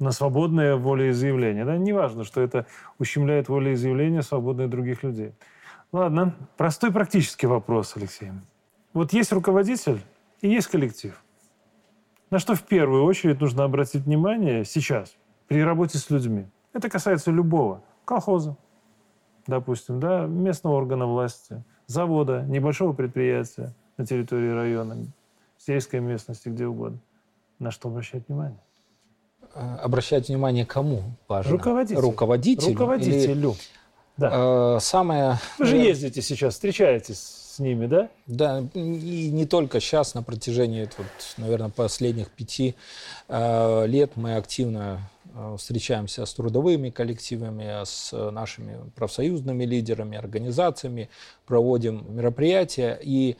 на 0.00 0.10
свободное 0.10 0.74
волеизъявление. 0.74 1.64
Да? 1.64 1.76
Неважно, 1.76 2.24
что 2.24 2.40
это 2.40 2.66
ущемляет 2.98 3.48
волеизъявление 3.48 4.22
свободных 4.22 4.68
других 4.70 5.04
людей. 5.04 5.34
Ладно, 5.92 6.34
простой 6.56 6.92
практический 6.92 7.46
вопрос, 7.46 7.96
Алексей. 7.96 8.32
Вот 8.92 9.12
есть 9.12 9.30
руководитель 9.30 10.00
и 10.40 10.48
есть 10.48 10.66
коллектив. 10.66 11.14
На 12.28 12.40
что 12.40 12.56
в 12.56 12.64
первую 12.64 13.04
очередь 13.04 13.40
нужно 13.40 13.62
обратить 13.62 14.02
внимание 14.02 14.64
сейчас 14.64 15.14
при 15.46 15.62
работе 15.62 15.98
с 15.98 16.10
людьми? 16.10 16.48
Это 16.72 16.90
касается 16.90 17.30
любого 17.30 17.84
колхоза, 18.04 18.56
допустим, 19.46 20.00
да, 20.00 20.26
местного 20.26 20.74
органа 20.74 21.06
власти, 21.06 21.62
завода, 21.86 22.42
небольшого 22.42 22.92
предприятия 22.92 23.74
на 23.96 24.06
территории 24.06 24.50
района, 24.50 25.06
сельской 25.58 26.00
местности, 26.00 26.48
где 26.48 26.66
угодно. 26.66 26.98
На 27.58 27.70
что 27.70 27.88
обращать 27.88 28.28
внимание? 28.28 28.58
Э, 29.54 29.76
обращать 29.76 30.28
внимание 30.28 30.66
кому 30.66 31.02
важно? 31.28 31.52
Руководителю. 31.52 32.00
Руководителю? 32.00 32.72
Руководителю. 32.72 33.50
Или... 33.50 33.56
Да. 34.16 34.76
Э, 34.76 34.80
самое... 34.80 35.38
Вы 35.58 35.66
же 35.66 35.76
ездите 35.76 36.22
сейчас, 36.22 36.54
встречаетесь 36.54 37.18
с 37.18 37.58
ними, 37.58 37.86
да? 37.86 38.08
Да, 38.26 38.64
и 38.74 39.30
не 39.30 39.46
только 39.46 39.80
сейчас, 39.80 40.14
на 40.14 40.22
протяжении, 40.22 40.88
вот, 40.98 41.06
наверное, 41.36 41.68
последних 41.68 42.30
пяти 42.30 42.74
э, 43.28 43.86
лет 43.86 44.12
мы 44.16 44.36
активно 44.36 44.98
Э, 44.98 45.13
встречаемся 45.56 46.26
с 46.26 46.34
трудовыми 46.34 46.90
коллективами, 46.90 47.84
с 47.84 48.12
нашими 48.30 48.78
профсоюзными 48.94 49.64
лидерами, 49.64 50.16
организациями, 50.16 51.08
проводим 51.46 52.04
мероприятия. 52.14 52.98
И 53.02 53.36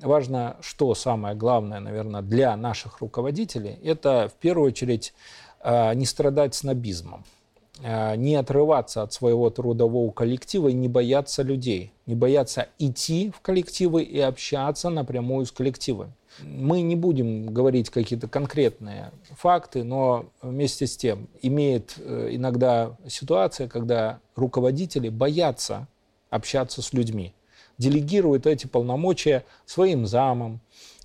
важно, 0.00 0.56
что 0.60 0.94
самое 0.94 1.34
главное, 1.34 1.80
наверное, 1.80 2.22
для 2.22 2.56
наших 2.56 3.00
руководителей, 3.00 3.78
это 3.84 4.28
в 4.28 4.34
первую 4.40 4.68
очередь 4.68 5.14
э, 5.60 5.94
не 5.94 6.06
страдать 6.06 6.54
снобизмом, 6.54 7.24
э, 7.82 8.16
не 8.16 8.34
отрываться 8.34 9.02
от 9.02 9.12
своего 9.12 9.50
трудового 9.50 10.10
коллектива 10.10 10.68
и 10.68 10.74
не 10.74 10.88
бояться 10.88 11.42
людей, 11.42 11.92
не 12.06 12.14
бояться 12.14 12.68
идти 12.78 13.30
в 13.30 13.40
коллективы 13.40 14.02
и 14.02 14.18
общаться 14.20 14.90
напрямую 14.90 15.46
с 15.46 15.52
коллективами. 15.52 16.12
Мы 16.42 16.82
не 16.82 16.96
будем 16.96 17.46
говорить 17.46 17.90
какие-то 17.90 18.28
конкретные 18.28 19.12
факты, 19.36 19.84
но 19.84 20.26
вместе 20.42 20.86
с 20.86 20.96
тем 20.96 21.28
имеет 21.42 21.94
э, 21.98 22.30
иногда 22.32 22.96
ситуация, 23.08 23.68
когда 23.68 24.20
руководители 24.34 25.08
боятся 25.08 25.88
общаться 26.30 26.82
с 26.82 26.92
людьми, 26.92 27.34
делегируют 27.78 28.46
эти 28.46 28.66
полномочия 28.66 29.44
своим 29.64 30.06
замам, 30.06 30.60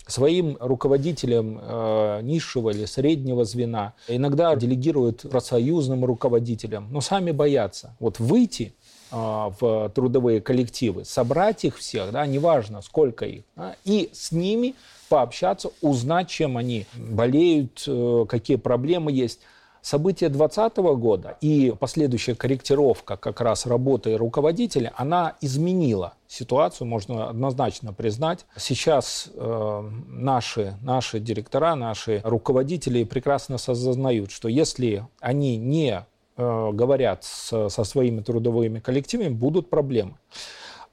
своим 0.08 0.58
руководителям 0.60 1.60
э, 1.62 2.20
низшего 2.24 2.72
или 2.72 2.86
среднего 2.86 3.46
звена, 3.46 3.94
иногда 4.08 4.56
делегируют 4.56 5.22
профсоюзным 5.22 6.06
руководителям, 6.06 6.88
но 6.92 7.02
сами 7.02 7.32
боятся. 7.32 7.96
Вот 8.00 8.20
выйти 8.20 8.74
э, 9.12 9.16
в 9.16 9.92
трудовые 9.94 10.42
коллективы, 10.42 11.06
собрать 11.06 11.64
их 11.66 11.78
всех, 11.78 12.12
да, 12.12 12.26
неважно 12.26 12.82
сколько 12.82 13.26
их, 13.26 13.44
да, 13.56 13.76
и 13.86 14.10
с 14.14 14.32
ними 14.32 14.76
пообщаться, 15.12 15.72
узнать, 15.82 16.30
чем 16.30 16.56
они 16.56 16.86
болеют, 16.96 17.84
э, 17.86 18.26
какие 18.30 18.56
проблемы 18.56 19.12
есть. 19.12 19.42
События 19.82 20.30
2020 20.30 20.78
года 20.96 21.38
и 21.42 21.74
последующая 21.78 22.34
корректировка 22.34 23.18
как 23.18 23.42
раз 23.42 23.66
работы 23.66 24.16
руководителя, 24.16 24.94
она 24.96 25.36
изменила 25.42 26.14
ситуацию, 26.30 26.88
можно 26.88 27.28
однозначно 27.28 27.92
признать. 27.92 28.46
Сейчас 28.56 29.30
э, 29.34 29.90
наши, 30.08 30.78
наши 30.82 31.20
директора, 31.20 31.76
наши 31.76 32.22
руководители 32.24 33.04
прекрасно 33.04 33.56
осознают, 33.56 34.32
что 34.32 34.48
если 34.48 35.06
они 35.20 35.58
не 35.58 36.06
э, 36.38 36.70
говорят 36.72 37.26
с, 37.26 37.68
со 37.68 37.84
своими 37.84 38.22
трудовыми 38.22 38.80
коллективами, 38.80 39.28
будут 39.28 39.70
проблемы. 39.70 40.14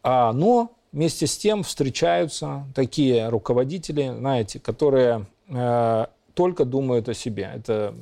А, 0.03 0.33
но 0.33 0.73
Вместе 0.93 1.27
с 1.27 1.37
тем 1.37 1.63
встречаются 1.63 2.65
такие 2.75 3.29
руководители, 3.29 4.13
знаете, 4.17 4.59
которые 4.59 5.27
э, 5.49 6.07
только 6.35 6.65
думают 6.65 7.09
о 7.09 7.15
себе. 7.15 7.51
Это 7.55 7.95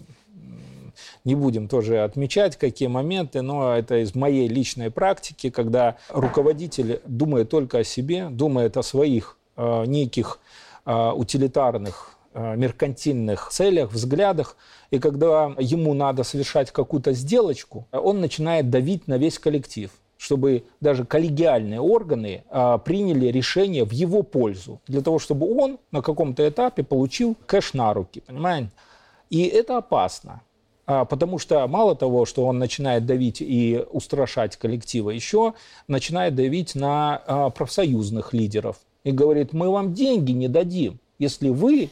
не 1.25 1.35
будем 1.35 1.69
тоже 1.69 2.03
отмечать, 2.03 2.57
какие 2.57 2.89
моменты, 2.89 3.43
но 3.43 3.77
это 3.77 4.03
из 4.03 4.15
моей 4.15 4.49
личной 4.49 4.91
практики, 4.91 5.51
когда 5.51 5.97
руководитель 6.11 7.01
думает 7.07 7.51
только 7.51 7.79
о 7.79 7.85
себе, 7.85 8.29
думает 8.31 8.77
о 8.77 8.83
своих 8.83 9.37
э, 9.57 9.85
неких 9.87 10.39
э, 10.85 11.11
утилитарных 11.15 12.17
э, 12.35 12.57
меркантильных 12.57 13.49
целях, 13.51 13.93
взглядах, 13.93 14.57
и 14.91 14.99
когда 14.99 15.55
ему 15.59 15.95
надо 15.95 16.23
совершать 16.23 16.71
какую-то 16.71 17.13
сделочку, 17.13 17.89
он 17.91 18.21
начинает 18.21 18.71
давить 18.71 19.09
на 19.09 19.19
весь 19.19 19.39
коллектив 19.39 19.91
чтобы 20.17 20.65
даже 20.81 21.05
коллегиальные 21.05 21.81
органы 21.81 22.45
а, 22.49 22.79
приняли 22.79 23.27
решение 23.27 23.85
в 23.85 23.93
его 23.93 24.23
пользу, 24.23 24.81
для 24.87 25.03
того, 25.03 25.19
чтобы 25.19 25.47
он 25.55 25.79
на 25.93 26.03
каком-то 26.03 26.49
этапе 26.49 26.83
получил 26.83 27.37
кэш 27.47 27.75
на 27.75 27.93
руки, 27.93 28.23
понимаете? 28.27 28.71
И 29.29 29.45
это 29.45 29.79
опасно, 29.79 30.43
а, 30.87 31.05
потому 31.05 31.39
что 31.39 31.67
мало 31.67 31.97
того, 31.97 32.25
что 32.25 32.47
он 32.47 32.59
начинает 32.59 33.07
давить 33.07 33.41
и 33.41 33.85
устрашать 33.91 34.57
коллективы, 34.57 35.15
еще 35.15 35.55
начинает 35.89 36.35
давить 36.35 36.75
на 36.75 37.23
а, 37.27 37.51
профсоюзных 37.51 38.33
лидеров 38.33 38.77
и 39.05 39.11
говорит, 39.11 39.53
мы 39.53 39.71
вам 39.71 39.95
деньги 39.95 40.33
не 40.33 40.49
дадим, 40.49 40.99
если 41.19 41.49
вы 41.49 41.91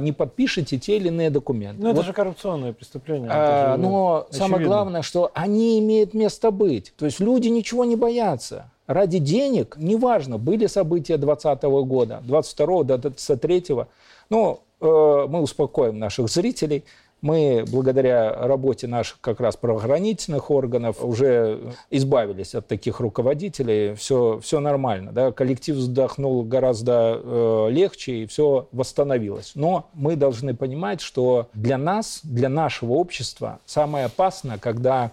не 0.00 0.12
подпишете 0.12 0.78
те 0.78 0.96
или 0.96 1.08
иные 1.08 1.30
документы. 1.30 1.82
Ну, 1.82 1.88
это 1.88 1.98
вот. 1.98 2.06
же 2.06 2.12
коррупционное 2.12 2.72
преступление. 2.72 3.30
Э, 3.32 3.76
но 3.76 4.26
очевидно. 4.28 4.46
самое 4.46 4.66
главное, 4.66 5.02
что 5.02 5.30
они 5.34 5.78
имеют 5.78 6.12
место 6.12 6.50
быть. 6.50 6.92
То 6.96 7.04
есть 7.04 7.20
люди 7.20 7.48
ничего 7.48 7.84
не 7.84 7.96
боятся. 7.96 8.70
Ради 8.86 9.18
денег, 9.18 9.76
неважно, 9.78 10.38
были 10.38 10.66
события 10.66 11.16
2020 11.16 11.62
года, 11.86 12.20
22 12.24 12.84
до 12.84 12.98
23 12.98 13.64
но 14.30 14.60
э, 14.80 15.26
мы 15.28 15.40
успокоим 15.40 15.98
наших 15.98 16.28
зрителей. 16.28 16.84
Мы, 17.22 17.64
благодаря 17.70 18.32
работе 18.32 18.86
наших 18.86 19.20
как 19.20 19.40
раз 19.40 19.56
правоохранительных 19.56 20.50
органов, 20.50 21.04
уже 21.04 21.74
избавились 21.90 22.54
от 22.54 22.66
таких 22.66 23.00
руководителей. 23.00 23.94
Все, 23.94 24.40
все 24.42 24.60
нормально. 24.60 25.12
Да? 25.12 25.32
Коллектив 25.32 25.76
вздохнул 25.76 26.42
гораздо 26.44 27.20
э, 27.22 27.68
легче, 27.70 28.22
и 28.22 28.26
все 28.26 28.68
восстановилось. 28.72 29.52
Но 29.54 29.90
мы 29.92 30.16
должны 30.16 30.54
понимать, 30.54 31.00
что 31.00 31.48
для 31.52 31.76
нас, 31.76 32.20
для 32.22 32.48
нашего 32.48 32.92
общества 32.92 33.60
самое 33.66 34.06
опасное, 34.06 34.56
когда 34.58 35.12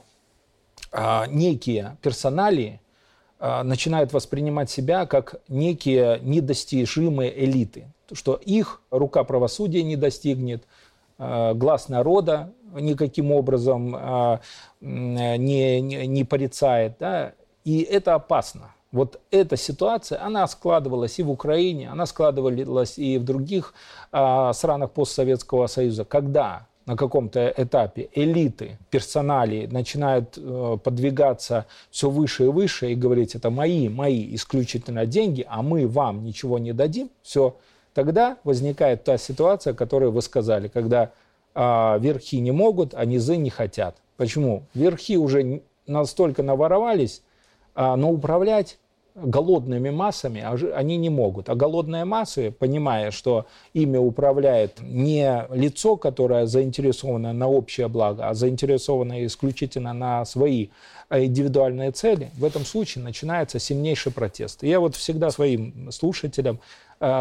э, 0.93 1.23
некие 1.27 1.97
персоналии 2.01 2.79
э, 3.39 3.63
начинают 3.63 4.13
воспринимать 4.13 4.69
себя 4.69 5.05
как 5.05 5.41
некие 5.49 6.19
недостижимые 6.21 7.43
элиты 7.43 7.87
что 8.13 8.35
их 8.35 8.81
рука 8.91 9.23
правосудия 9.23 9.83
не 9.83 9.95
достигнет, 9.95 10.63
глаз 11.18 11.89
народа 11.89 12.53
никаким 12.74 13.32
образом 13.32 13.95
э, 13.95 14.39
не, 14.82 15.82
не, 15.82 16.07
не 16.07 16.24
порицает. 16.24 16.93
Да? 16.99 17.34
И 17.63 17.82
это 17.82 18.15
опасно. 18.15 18.72
Вот 18.91 19.20
эта 19.32 19.57
ситуация, 19.57 20.24
она 20.24 20.47
складывалась 20.47 21.20
и 21.20 21.24
в 21.24 21.30
Украине, 21.30 21.89
она 21.89 22.05
складывалась 22.05 22.97
и 22.97 23.18
в 23.18 23.26
других 23.26 23.74
э, 24.11 24.51
странах 24.53 24.91
постсоветского 24.91 25.68
союза, 25.68 26.05
когда 26.05 26.68
на 26.86 26.95
каком-то 26.95 27.53
этапе 27.57 28.07
элиты, 28.13 28.78
персонали 28.89 29.68
начинают 29.70 30.38
э, 30.38 30.78
подвигаться 30.82 31.65
все 31.91 32.09
выше 32.09 32.45
и 32.45 32.47
выше 32.47 32.91
и 32.93 32.95
говорить, 32.95 33.36
это 33.36 33.49
мои, 33.49 33.89
мои 33.89 34.34
исключительно 34.34 35.05
деньги, 35.05 35.45
а 35.49 35.61
мы 35.61 35.86
вам 35.86 36.24
ничего 36.24 36.59
не 36.59 36.72
дадим, 36.72 37.09
все, 37.24 37.57
тогда 37.97 38.37
возникает 38.43 39.03
та 39.03 39.17
ситуация, 39.17 39.73
которую 39.73 40.11
вы 40.11 40.21
сказали, 40.21 40.67
когда 40.67 41.09
а, 41.55 41.97
верхи 41.97 42.39
не 42.39 42.51
могут, 42.51 42.93
а 42.93 43.03
низы 43.05 43.37
не 43.37 43.49
хотят. 43.49 43.97
Почему? 44.17 44.65
Верхи 44.75 45.17
уже 45.17 45.63
настолько 45.87 46.43
наворовались, 46.43 47.23
а, 47.73 47.95
но 47.95 48.11
управлять 48.11 48.77
голодными 49.15 49.89
массами 49.89 50.41
а 50.41 50.55
они 50.75 50.97
не 50.97 51.09
могут. 51.09 51.49
А 51.49 51.55
голодные 51.55 52.05
массы, 52.05 52.51
понимая, 52.51 53.09
что 53.09 53.47
ими 53.73 53.97
управляет 53.97 54.79
не 54.79 55.47
лицо, 55.49 55.95
которое 55.95 56.45
заинтересовано 56.45 57.33
на 57.33 57.47
общее 57.49 57.87
благо, 57.87 58.29
а 58.29 58.35
заинтересовано 58.35 59.25
исключительно 59.25 59.93
на 59.93 60.23
свои 60.25 60.67
а, 61.09 61.19
индивидуальные 61.19 61.93
цели, 61.93 62.29
в 62.37 62.45
этом 62.45 62.63
случае 62.63 63.03
начинается 63.03 63.57
сильнейший 63.57 64.11
протест. 64.11 64.61
Я 64.61 64.79
вот 64.79 64.95
всегда 64.95 65.31
своим 65.31 65.91
слушателям 65.91 66.59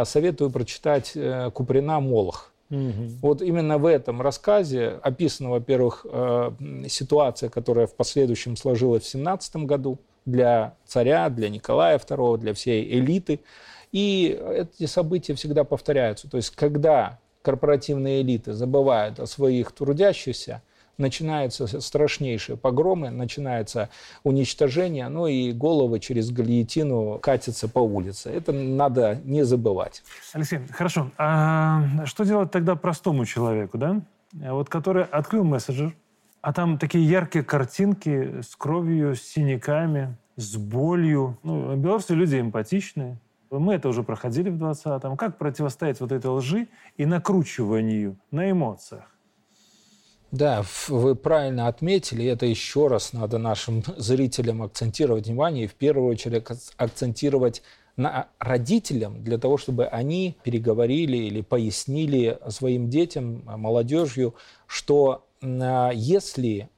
советую 0.05 0.51
прочитать 0.51 1.13
э, 1.15 1.51
Куприна 1.53 2.01
«Молох». 2.01 2.53
Угу. 2.71 2.81
Вот 3.23 3.43
именно 3.43 3.79
в 3.79 3.87
этом 3.87 4.21
рассказе 4.21 4.99
описана, 5.03 5.51
во-первых, 5.51 6.05
э, 6.11 6.51
ситуация, 6.89 7.49
которая 7.49 7.87
в 7.87 7.95
последующем 7.95 8.57
сложилась 8.57 9.05
в 9.05 9.09
17 9.09 9.57
году 9.67 9.99
для 10.25 10.75
царя, 10.85 11.29
для 11.31 11.49
Николая 11.49 11.99
II, 11.99 12.39
для 12.39 12.55
всей 12.55 12.99
элиты. 12.99 13.41
И 13.93 14.39
эти 14.51 14.87
события 14.87 15.35
всегда 15.35 15.63
повторяются. 15.63 16.29
То 16.29 16.39
есть, 16.39 16.51
когда 16.51 17.21
корпоративные 17.43 18.23
элиты 18.23 18.53
забывают 18.53 19.21
о 19.21 19.27
своих 19.27 19.71
трудящихся, 19.71 20.63
начинаются 20.99 21.67
страшнейшие 21.81 22.57
погромы, 22.57 23.11
начинается 23.11 23.91
уничтожение, 24.25 25.09
ну 25.09 25.27
и 25.27 25.53
головы 25.53 26.01
через 26.01 26.31
гильотину 26.31 27.19
катятся 27.21 27.69
по 27.69 27.81
улице. 27.81 28.31
Это 28.31 28.53
надо 28.53 29.21
не 29.25 29.45
забывать. 29.45 30.03
Алексей, 30.33 30.61
хорошо. 30.71 31.11
А 31.19 32.05
что 32.07 32.25
делать 32.25 32.51
тогда 32.51 32.77
простому 32.77 33.25
человеку, 33.27 33.79
да? 33.79 34.01
Вот 34.33 34.69
который 34.69 35.05
открыл 35.05 35.45
мессенджер, 35.45 35.95
а 36.43 36.53
там 36.53 36.79
такие 36.79 37.09
яркие 37.09 37.45
картинки 37.45 38.41
с 38.41 38.55
кровью, 38.57 39.17
с 39.17 39.23
синяками, 39.23 40.17
с 40.37 40.57
болью. 40.57 41.39
Ну, 41.43 41.75
белорусы 41.77 42.15
люди 42.15 42.39
эмпатичные. 42.39 43.19
Мы 43.51 43.75
это 43.75 43.89
уже 43.89 44.03
проходили 44.03 44.51
в 44.51 44.63
20-м. 44.63 45.17
Как 45.17 45.39
противостоять 45.39 46.01
вот 46.01 46.13
этой 46.13 46.27
лжи 46.27 46.69
и 46.97 47.07
накручиванию 47.07 48.17
на 48.31 48.51
эмоциях? 48.51 49.16
Да, 50.33 50.65
вы 50.89 51.15
правильно 51.15 51.69
отметили, 51.69 52.25
это 52.27 52.47
еще 52.47 52.89
раз 52.89 53.13
надо 53.13 53.39
нашим 53.39 53.83
зрителям 53.97 54.63
акцентировать 54.63 55.27
внимание, 55.27 55.65
и 55.65 55.69
в 55.69 55.75
первую 55.75 56.11
очередь 56.11 56.45
акцентировать 56.77 57.63
на 57.97 58.29
родителям, 58.39 59.23
для 59.23 59.39
того, 59.39 59.57
чтобы 59.57 59.87
они 59.87 60.37
переговорили 60.43 61.17
или 61.17 61.41
пояснили 61.41 62.39
своим 62.49 62.91
детям, 62.91 63.43
молодежью, 63.47 64.35
что 64.67 65.27
а, 65.43 65.91
если 65.95 66.69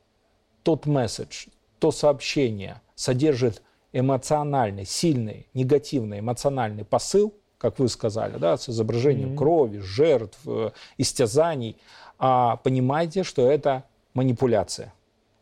тот 0.62 0.86
месседж, 0.86 1.46
то 1.78 1.90
сообщение 1.90 2.80
содержит 2.94 3.62
эмоциональный, 3.92 4.84
сильный, 4.84 5.48
негативный 5.54 6.20
эмоциональный 6.20 6.84
посыл, 6.84 7.34
как 7.56 7.78
вы 7.78 7.88
сказали, 7.88 8.36
да, 8.38 8.56
с 8.56 8.68
изображением 8.68 9.32
mm-hmm. 9.32 9.36
крови, 9.36 9.78
жертв, 9.78 10.38
э, 10.46 10.70
истязаний, 10.96 11.76
а 12.18 12.56
понимайте, 12.56 13.22
что 13.22 13.50
это 13.50 13.84
манипуляция. 14.14 14.92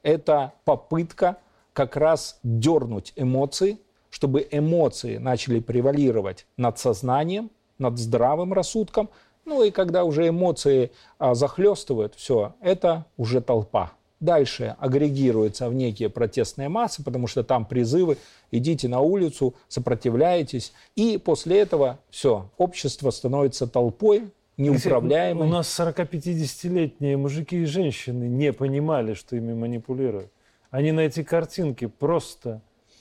Это 0.02 0.52
попытка 0.64 1.38
как 1.72 1.96
раз 1.96 2.38
дернуть 2.42 3.12
эмоции, 3.16 3.78
чтобы 4.10 4.46
эмоции 4.50 5.16
начали 5.18 5.60
превалировать 5.60 6.46
над 6.56 6.78
сознанием, 6.78 7.50
над 7.78 7.98
здравым 7.98 8.52
рассудком. 8.52 9.10
Ну 9.44 9.62
и 9.62 9.70
когда 9.70 10.04
уже 10.04 10.28
эмоции 10.28 10.90
а, 11.18 11.34
захлестывают, 11.34 12.14
все, 12.14 12.54
это 12.60 13.04
уже 13.16 13.40
толпа. 13.40 13.92
Дальше 14.20 14.74
агрегируется 14.78 15.68
в 15.68 15.74
некие 15.74 16.08
протестные 16.08 16.70
массы, 16.70 17.04
потому 17.04 17.26
что 17.26 17.44
там 17.44 17.66
призывы, 17.66 18.16
идите 18.50 18.88
на 18.88 19.00
улицу, 19.00 19.54
сопротивляйтесь. 19.68 20.72
И 20.94 21.18
после 21.18 21.60
этого 21.60 21.98
все, 22.08 22.48
общество 22.56 23.10
становится 23.10 23.66
толпой, 23.66 24.30
неуправляемый. 24.56 25.46
У 25.46 25.50
нас 25.50 25.68
40-50-летние 25.78 27.16
мужики 27.16 27.62
и 27.62 27.64
женщины 27.64 28.24
не 28.24 28.52
понимали, 28.52 29.14
что 29.14 29.36
ими 29.36 29.54
манипулируют. 29.54 30.30
Они 30.70 30.92
на 30.92 31.00
эти 31.00 31.22
картинки 31.22 31.86
просто 31.86 32.60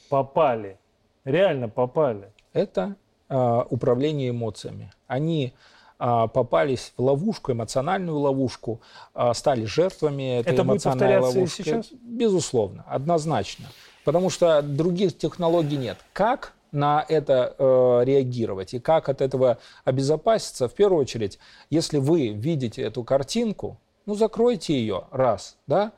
попали. 0.10 0.78
Реально 1.24 1.70
попали. 1.70 2.32
Это 2.54 2.96
э, 3.30 3.64
управление 3.70 4.30
эмоциями. 4.30 4.92
Они 5.08 5.54
э, 6.00 6.28
попались 6.34 6.94
в 6.96 7.02
ловушку, 7.02 7.52
эмоциональную 7.52 8.18
ловушку, 8.18 8.82
э, 9.14 9.34
стали 9.34 9.66
жертвами 9.66 10.40
этой 10.40 10.54
Это 10.54 10.62
эмоциональной 10.62 11.20
будет 11.20 11.36
ловушки. 11.36 11.62
сейчас? 11.64 11.92
Безусловно, 11.92 12.86
однозначно. 12.88 13.66
Потому 14.04 14.30
что 14.30 14.62
других 14.62 15.18
технологий 15.18 15.78
нет. 15.78 15.98
Как 16.14 16.54
на 16.76 17.04
это 17.08 17.56
э, 17.58 18.02
реагировать 18.06 18.74
и 18.74 18.80
как 18.80 19.10
от 19.10 19.22
этого 19.22 19.58
обезопаситься, 19.84 20.68
в 20.68 20.74
первую 20.74 21.02
очередь, 21.02 21.40
если 21.70 21.98
вы 21.98 22.30
видите 22.30 22.82
эту 22.84 23.04
картинку, 23.04 23.78
ну 24.06 24.16
закройте 24.16 24.74
ее 24.74 25.06
раз, 25.12 25.58
да, 25.66 25.94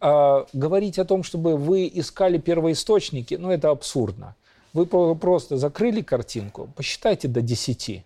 э, 0.00 0.44
говорить 0.52 0.98
о 0.98 1.04
том, 1.04 1.22
чтобы 1.22 1.56
вы 1.56 1.90
искали 1.92 2.38
первоисточники, 2.38 3.34
ну 3.34 3.50
это 3.50 3.70
абсурдно. 3.70 4.36
Вы 4.72 4.86
просто 4.86 5.56
закрыли 5.56 6.00
картинку, 6.00 6.70
посчитайте 6.76 7.26
до 7.26 7.42
10. 7.42 8.04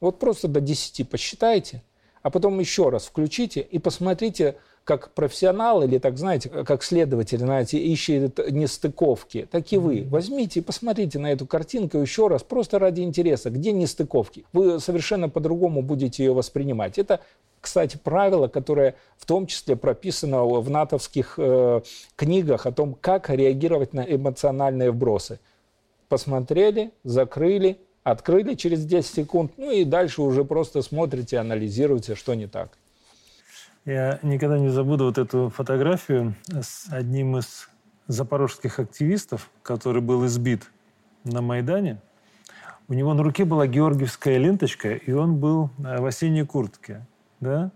Вот 0.00 0.18
просто 0.18 0.48
до 0.48 0.60
10 0.60 1.08
посчитайте, 1.08 1.82
а 2.22 2.30
потом 2.30 2.60
еще 2.60 2.90
раз 2.90 3.06
включите 3.06 3.60
и 3.60 3.78
посмотрите, 3.78 4.56
как 4.84 5.12
профессионал 5.12 5.82
или, 5.82 5.98
так 5.98 6.18
знаете, 6.18 6.50
как 6.50 6.82
следователь, 6.82 7.38
знаете, 7.38 7.78
ищет 7.78 8.38
нестыковки, 8.50 9.48
так 9.50 9.72
и 9.72 9.78
вы. 9.78 10.06
Возьмите 10.10 10.60
и 10.60 10.62
посмотрите 10.62 11.18
на 11.18 11.32
эту 11.32 11.46
картинку 11.46 11.98
еще 11.98 12.28
раз, 12.28 12.42
просто 12.42 12.78
ради 12.78 13.00
интереса, 13.00 13.50
где 13.50 13.72
нестыковки. 13.72 14.44
Вы 14.52 14.80
совершенно 14.80 15.28
по-другому 15.30 15.82
будете 15.82 16.24
ее 16.24 16.34
воспринимать. 16.34 16.98
Это 16.98 17.20
кстати, 17.62 17.96
правило, 17.96 18.46
которое 18.46 18.94
в 19.16 19.24
том 19.24 19.46
числе 19.46 19.74
прописано 19.74 20.44
в 20.44 20.68
натовских 20.68 21.36
э, 21.38 21.80
книгах 22.14 22.66
о 22.66 22.72
том, 22.72 22.94
как 23.00 23.30
реагировать 23.30 23.94
на 23.94 24.02
эмоциональные 24.02 24.90
вбросы. 24.90 25.40
Посмотрели, 26.10 26.90
закрыли, 27.04 27.78
открыли 28.02 28.52
через 28.52 28.84
10 28.84 29.14
секунд, 29.14 29.52
ну 29.56 29.70
и 29.70 29.84
дальше 29.84 30.20
уже 30.20 30.44
просто 30.44 30.82
смотрите, 30.82 31.38
анализируете, 31.38 32.14
что 32.14 32.34
не 32.34 32.46
так. 32.46 32.76
Я 33.84 34.18
никогда 34.22 34.58
не 34.58 34.70
забуду 34.70 35.04
вот 35.04 35.18
эту 35.18 35.50
фотографию 35.50 36.34
с 36.48 36.86
одним 36.90 37.36
из 37.36 37.68
запорожских 38.06 38.78
активистов, 38.78 39.50
который 39.62 40.00
был 40.00 40.24
избит 40.24 40.70
на 41.24 41.42
Майдане. 41.42 42.00
У 42.88 42.94
него 42.94 43.12
на 43.12 43.22
руке 43.22 43.44
была 43.44 43.66
георгиевская 43.66 44.38
ленточка, 44.38 44.94
и 44.94 45.12
он 45.12 45.36
был 45.36 45.68
э, 45.78 46.00
в 46.00 46.06
осенней 46.06 46.46
куртке. 46.46 47.06
Да? 47.40 47.72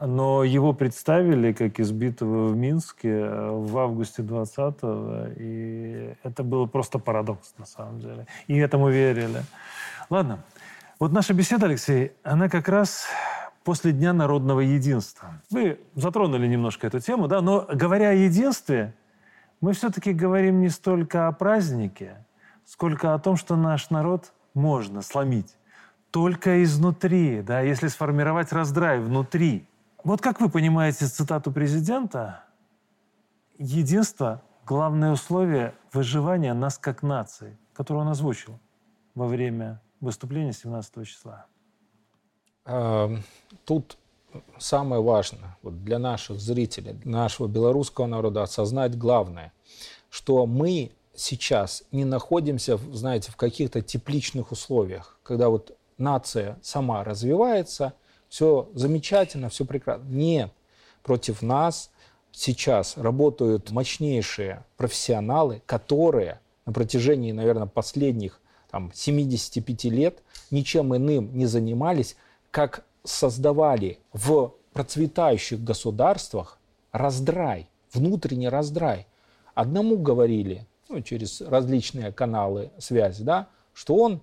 Но 0.00 0.42
его 0.42 0.72
представили 0.72 1.52
как 1.52 1.78
избитого 1.78 2.48
в 2.48 2.56
Минске 2.56 3.08
э, 3.08 3.50
в 3.50 3.78
августе 3.78 4.22
20-го, 4.22 5.34
и 5.36 6.14
это 6.24 6.42
было 6.42 6.66
просто 6.66 6.98
парадокс 6.98 7.54
на 7.58 7.66
самом 7.66 8.00
деле. 8.00 8.26
И 8.48 8.56
этому 8.56 8.90
верили. 8.90 9.42
Ладно, 10.10 10.44
вот 10.98 11.12
наша 11.12 11.32
беседа, 11.32 11.66
Алексей, 11.66 12.12
она 12.24 12.48
как 12.48 12.68
раз 12.68 13.06
после 13.68 13.92
Дня 13.92 14.14
народного 14.14 14.60
единства. 14.60 15.42
Вы 15.50 15.78
затронули 15.94 16.46
немножко 16.46 16.86
эту 16.86 17.00
тему, 17.00 17.28
да, 17.28 17.42
но 17.42 17.68
говоря 17.70 18.08
о 18.08 18.14
единстве, 18.14 18.94
мы 19.60 19.74
все-таки 19.74 20.14
говорим 20.14 20.62
не 20.62 20.70
столько 20.70 21.28
о 21.28 21.32
празднике, 21.32 22.24
сколько 22.64 23.12
о 23.12 23.18
том, 23.18 23.36
что 23.36 23.56
наш 23.56 23.90
народ 23.90 24.32
можно 24.54 25.02
сломить 25.02 25.54
только 26.10 26.64
изнутри, 26.64 27.42
да, 27.42 27.60
если 27.60 27.88
сформировать 27.88 28.52
раздрай 28.52 29.00
внутри. 29.00 29.68
Вот 30.02 30.22
как 30.22 30.40
вы 30.40 30.48
понимаете 30.48 31.04
цитату 31.04 31.52
президента, 31.52 32.44
единство– 33.58 34.40
главное 34.66 35.12
условие 35.12 35.74
выживания 35.92 36.54
нас 36.54 36.78
как 36.78 37.02
нации, 37.02 37.58
которую 37.74 38.06
он 38.06 38.08
озвучил 38.12 38.58
во 39.14 39.26
время 39.26 39.82
выступления 40.00 40.54
17 40.54 41.06
числа. 41.06 41.44
Тут 43.64 43.96
самое 44.58 45.00
важное 45.00 45.56
вот 45.62 45.84
для 45.84 45.98
наших 45.98 46.38
зрителей, 46.38 46.92
для 46.92 47.12
нашего 47.12 47.46
белорусского 47.46 48.06
народа 48.06 48.42
осознать 48.42 48.96
главное, 48.96 49.52
что 50.10 50.44
мы 50.46 50.90
сейчас 51.14 51.82
не 51.92 52.04
находимся, 52.04 52.78
знаете, 52.92 53.32
в 53.32 53.36
каких-то 53.36 53.80
тепличных 53.80 54.52
условиях, 54.52 55.18
когда 55.22 55.48
вот 55.48 55.76
нация 55.96 56.58
сама 56.62 57.04
развивается, 57.04 57.94
все 58.28 58.68
замечательно, 58.74 59.48
все 59.48 59.64
прекрасно. 59.64 60.04
Нет, 60.04 60.52
против 61.02 61.40
нас 61.42 61.90
сейчас 62.32 62.96
работают 62.98 63.70
мощнейшие 63.70 64.64
профессионалы, 64.76 65.62
которые 65.64 66.40
на 66.66 66.72
протяжении, 66.72 67.32
наверное, 67.32 67.66
последних 67.66 68.40
там, 68.70 68.92
75 68.94 69.84
лет 69.84 70.22
ничем 70.50 70.94
иным 70.94 71.36
не 71.36 71.46
занимались, 71.46 72.16
как 72.50 72.84
создавали 73.04 73.98
в 74.12 74.52
процветающих 74.72 75.62
государствах 75.62 76.58
раздрай, 76.92 77.68
внутренний 77.92 78.48
раздрай. 78.48 79.06
Одному 79.54 79.96
говорили, 79.98 80.66
ну, 80.88 81.00
через 81.00 81.40
различные 81.40 82.12
каналы 82.12 82.70
связи, 82.78 83.22
да, 83.22 83.48
что 83.72 83.96
он 83.96 84.20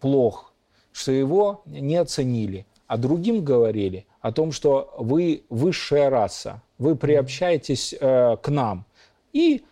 плох, 0.00 0.52
что 0.92 1.12
его 1.12 1.62
не 1.66 1.96
оценили, 1.96 2.66
а 2.86 2.96
другим 2.96 3.44
говорили 3.44 4.06
о 4.20 4.32
том, 4.32 4.52
что 4.52 4.94
вы 4.98 5.44
высшая 5.48 6.10
раса, 6.10 6.62
вы 6.78 6.94
приобщаетесь 6.94 7.94
э, 7.98 8.36
к 8.36 8.48
нам. 8.48 8.84
И 9.32 9.64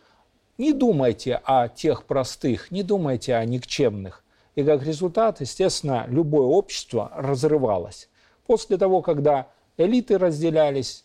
не 0.59 0.73
думайте 0.73 1.41
о 1.45 1.69
тех 1.69 2.05
простых, 2.05 2.71
не 2.71 2.83
думайте 2.83 3.35
о 3.35 3.45
никчемных. 3.45 4.24
И 4.55 4.63
как 4.63 4.85
результат, 4.85 5.41
естественно, 5.41 6.07
любое 6.09 6.47
общество 6.47 7.11
разрывалось. 7.15 8.09
После 8.47 8.77
того, 8.77 9.03
когда 9.03 9.49
элиты 9.77 10.19
разделялись, 10.19 11.05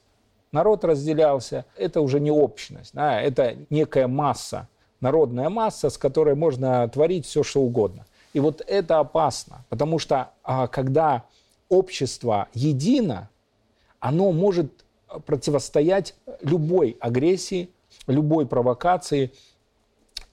народ 0.52 0.84
разделялся, 0.84 1.66
это 1.76 2.02
уже 2.02 2.20
не 2.20 2.32
общность, 2.32 2.94
да, 2.94 3.22
это 3.22 3.56
некая 3.70 4.08
масса, 4.08 4.68
народная 5.02 5.50
масса, 5.50 5.90
с 5.90 5.98
которой 5.98 6.36
можно 6.36 6.88
творить 6.90 7.26
все, 7.26 7.44
что 7.44 7.62
угодно. 7.62 8.06
И 8.34 8.40
вот 8.40 8.62
это 8.68 9.00
опасно, 9.00 9.66
потому 9.70 9.98
что 9.98 10.32
а, 10.44 10.68
когда 10.68 11.24
общество 11.70 12.48
едино, 12.54 13.30
оно 14.00 14.32
может 14.32 14.86
противостоять 15.26 16.16
любой 16.42 16.98
агрессии, 17.00 17.70
любой 18.08 18.46
провокации 18.46 19.32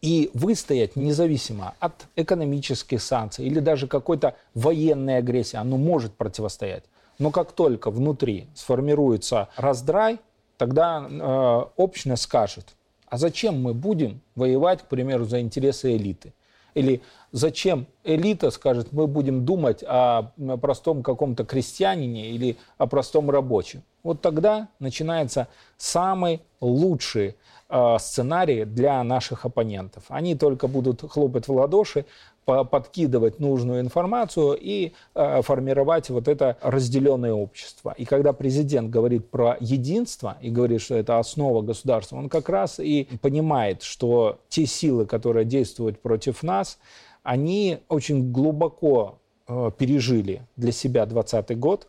и 0.03 0.31
выстоять 0.35 0.97
независимо 0.97 1.75
от 1.81 2.07
экономических 2.17 3.03
санкций 3.03 3.47
или 3.47 3.61
даже 3.61 3.87
какой-то 3.87 4.37
военной 4.55 5.19
агрессии. 5.19 5.57
Оно 5.57 5.77
может 5.77 6.15
противостоять. 6.15 6.85
Но 7.19 7.31
как 7.31 7.53
только 7.53 7.91
внутри 7.91 8.47
сформируется 8.55 9.49
раздрай, 9.57 10.19
тогда 10.59 11.07
э, 11.09 11.65
общность 11.77 12.23
скажет, 12.23 12.75
а 13.09 13.19
зачем 13.19 13.63
мы 13.63 13.73
будем 13.73 14.21
воевать, 14.35 14.83
к 14.83 14.87
примеру, 14.87 15.25
за 15.25 15.41
интересы 15.41 15.97
элиты? 15.97 16.35
Или 16.75 17.01
зачем 17.33 17.87
элита 18.05 18.51
скажет, 18.51 18.93
мы 18.93 19.07
будем 19.07 19.47
думать 19.47 19.83
о 19.83 20.33
простом 20.61 21.03
каком-то 21.03 21.45
крестьянине 21.45 22.31
или 22.31 22.59
о 22.77 22.87
простом 22.87 23.31
рабочем? 23.31 23.83
Вот 24.03 24.21
тогда 24.21 24.69
начинается 24.79 25.49
самый 25.79 26.43
лучший 26.61 27.37
э, 27.69 27.97
сценарий 27.99 28.65
для 28.65 29.03
наших 29.05 29.45
оппонентов. 29.45 30.05
Они 30.09 30.35
только 30.35 30.69
будут 30.69 31.03
хлопать 31.03 31.49
в 31.49 31.53
ладоши, 31.53 32.05
подкидывать 32.47 33.41
нужную 33.41 33.81
информацию 33.81 34.57
и 34.61 34.93
э, 35.15 35.43
формировать 35.43 36.11
вот 36.11 36.29
это 36.29 36.57
разделенное 36.63 37.33
общество. 37.33 37.93
И 37.99 38.05
когда 38.05 38.33
президент 38.33 38.89
говорит 38.89 39.29
про 39.31 39.57
единство 39.59 40.39
и 40.41 40.51
говорит, 40.51 40.81
что 40.81 40.95
это 40.95 41.19
основа 41.19 41.63
государства, 41.63 42.17
он 42.17 42.29
как 42.29 42.49
раз 42.49 42.79
и 42.79 43.09
понимает, 43.21 43.83
что 43.83 44.39
те 44.49 44.65
силы, 44.65 45.07
которые 45.07 45.45
действуют 45.45 46.01
против 46.01 46.45
нас, 46.45 46.79
они 47.25 47.79
очень 47.89 48.31
глубоко 48.31 49.19
э, 49.49 49.73
пережили 49.77 50.43
для 50.55 50.71
себя 50.71 51.05
2020 51.05 51.59
год, 51.59 51.89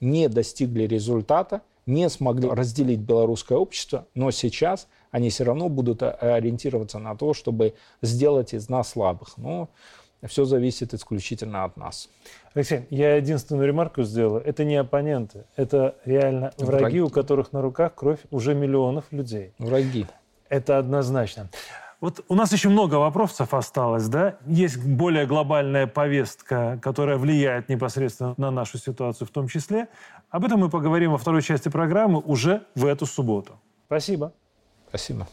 не 0.00 0.28
достигли 0.28 0.82
результата, 0.82 1.62
не 1.86 2.10
смогли 2.10 2.50
разделить 2.50 3.00
белорусское 3.00 3.56
общество, 3.56 4.06
но 4.14 4.30
сейчас 4.30 4.86
они 5.14 5.30
все 5.30 5.44
равно 5.44 5.68
будут 5.68 6.02
э, 6.02 6.10
ориентироваться 6.10 6.98
на 6.98 7.14
то, 7.14 7.34
чтобы 7.34 7.74
сделать 8.02 8.52
из 8.52 8.68
нас 8.68 8.88
слабых. 8.88 9.38
Но 9.38 9.68
все 10.26 10.44
зависит 10.44 10.92
исключительно 10.92 11.62
от 11.62 11.76
нас. 11.76 12.08
Алексей, 12.52 12.86
я 12.90 13.14
единственную 13.14 13.68
ремарку 13.68 14.02
сделаю. 14.02 14.42
Это 14.44 14.64
не 14.64 14.74
оппоненты, 14.74 15.44
это 15.54 15.94
реально 16.04 16.52
враги, 16.58 16.82
враги, 16.82 17.00
у 17.00 17.10
которых 17.10 17.52
на 17.52 17.62
руках 17.62 17.94
кровь 17.94 18.18
уже 18.32 18.56
миллионов 18.56 19.04
людей. 19.12 19.52
Враги. 19.58 20.06
Это 20.48 20.78
однозначно. 20.78 21.48
Вот 22.00 22.24
у 22.26 22.34
нас 22.34 22.52
еще 22.52 22.68
много 22.68 22.96
вопросов 22.96 23.54
осталось, 23.54 24.08
да? 24.08 24.38
Есть 24.46 24.84
более 24.84 25.26
глобальная 25.26 25.86
повестка, 25.86 26.76
которая 26.82 27.18
влияет 27.18 27.68
непосредственно 27.68 28.34
на 28.36 28.50
нашу 28.50 28.78
ситуацию 28.78 29.28
в 29.28 29.30
том 29.30 29.46
числе. 29.46 29.86
Об 30.28 30.44
этом 30.44 30.58
мы 30.58 30.70
поговорим 30.70 31.12
во 31.12 31.18
второй 31.18 31.42
части 31.42 31.68
программы 31.68 32.18
уже 32.18 32.64
в 32.74 32.84
эту 32.84 33.06
субботу. 33.06 33.60
Спасибо. 33.86 34.32
Спасибо. 34.94 35.26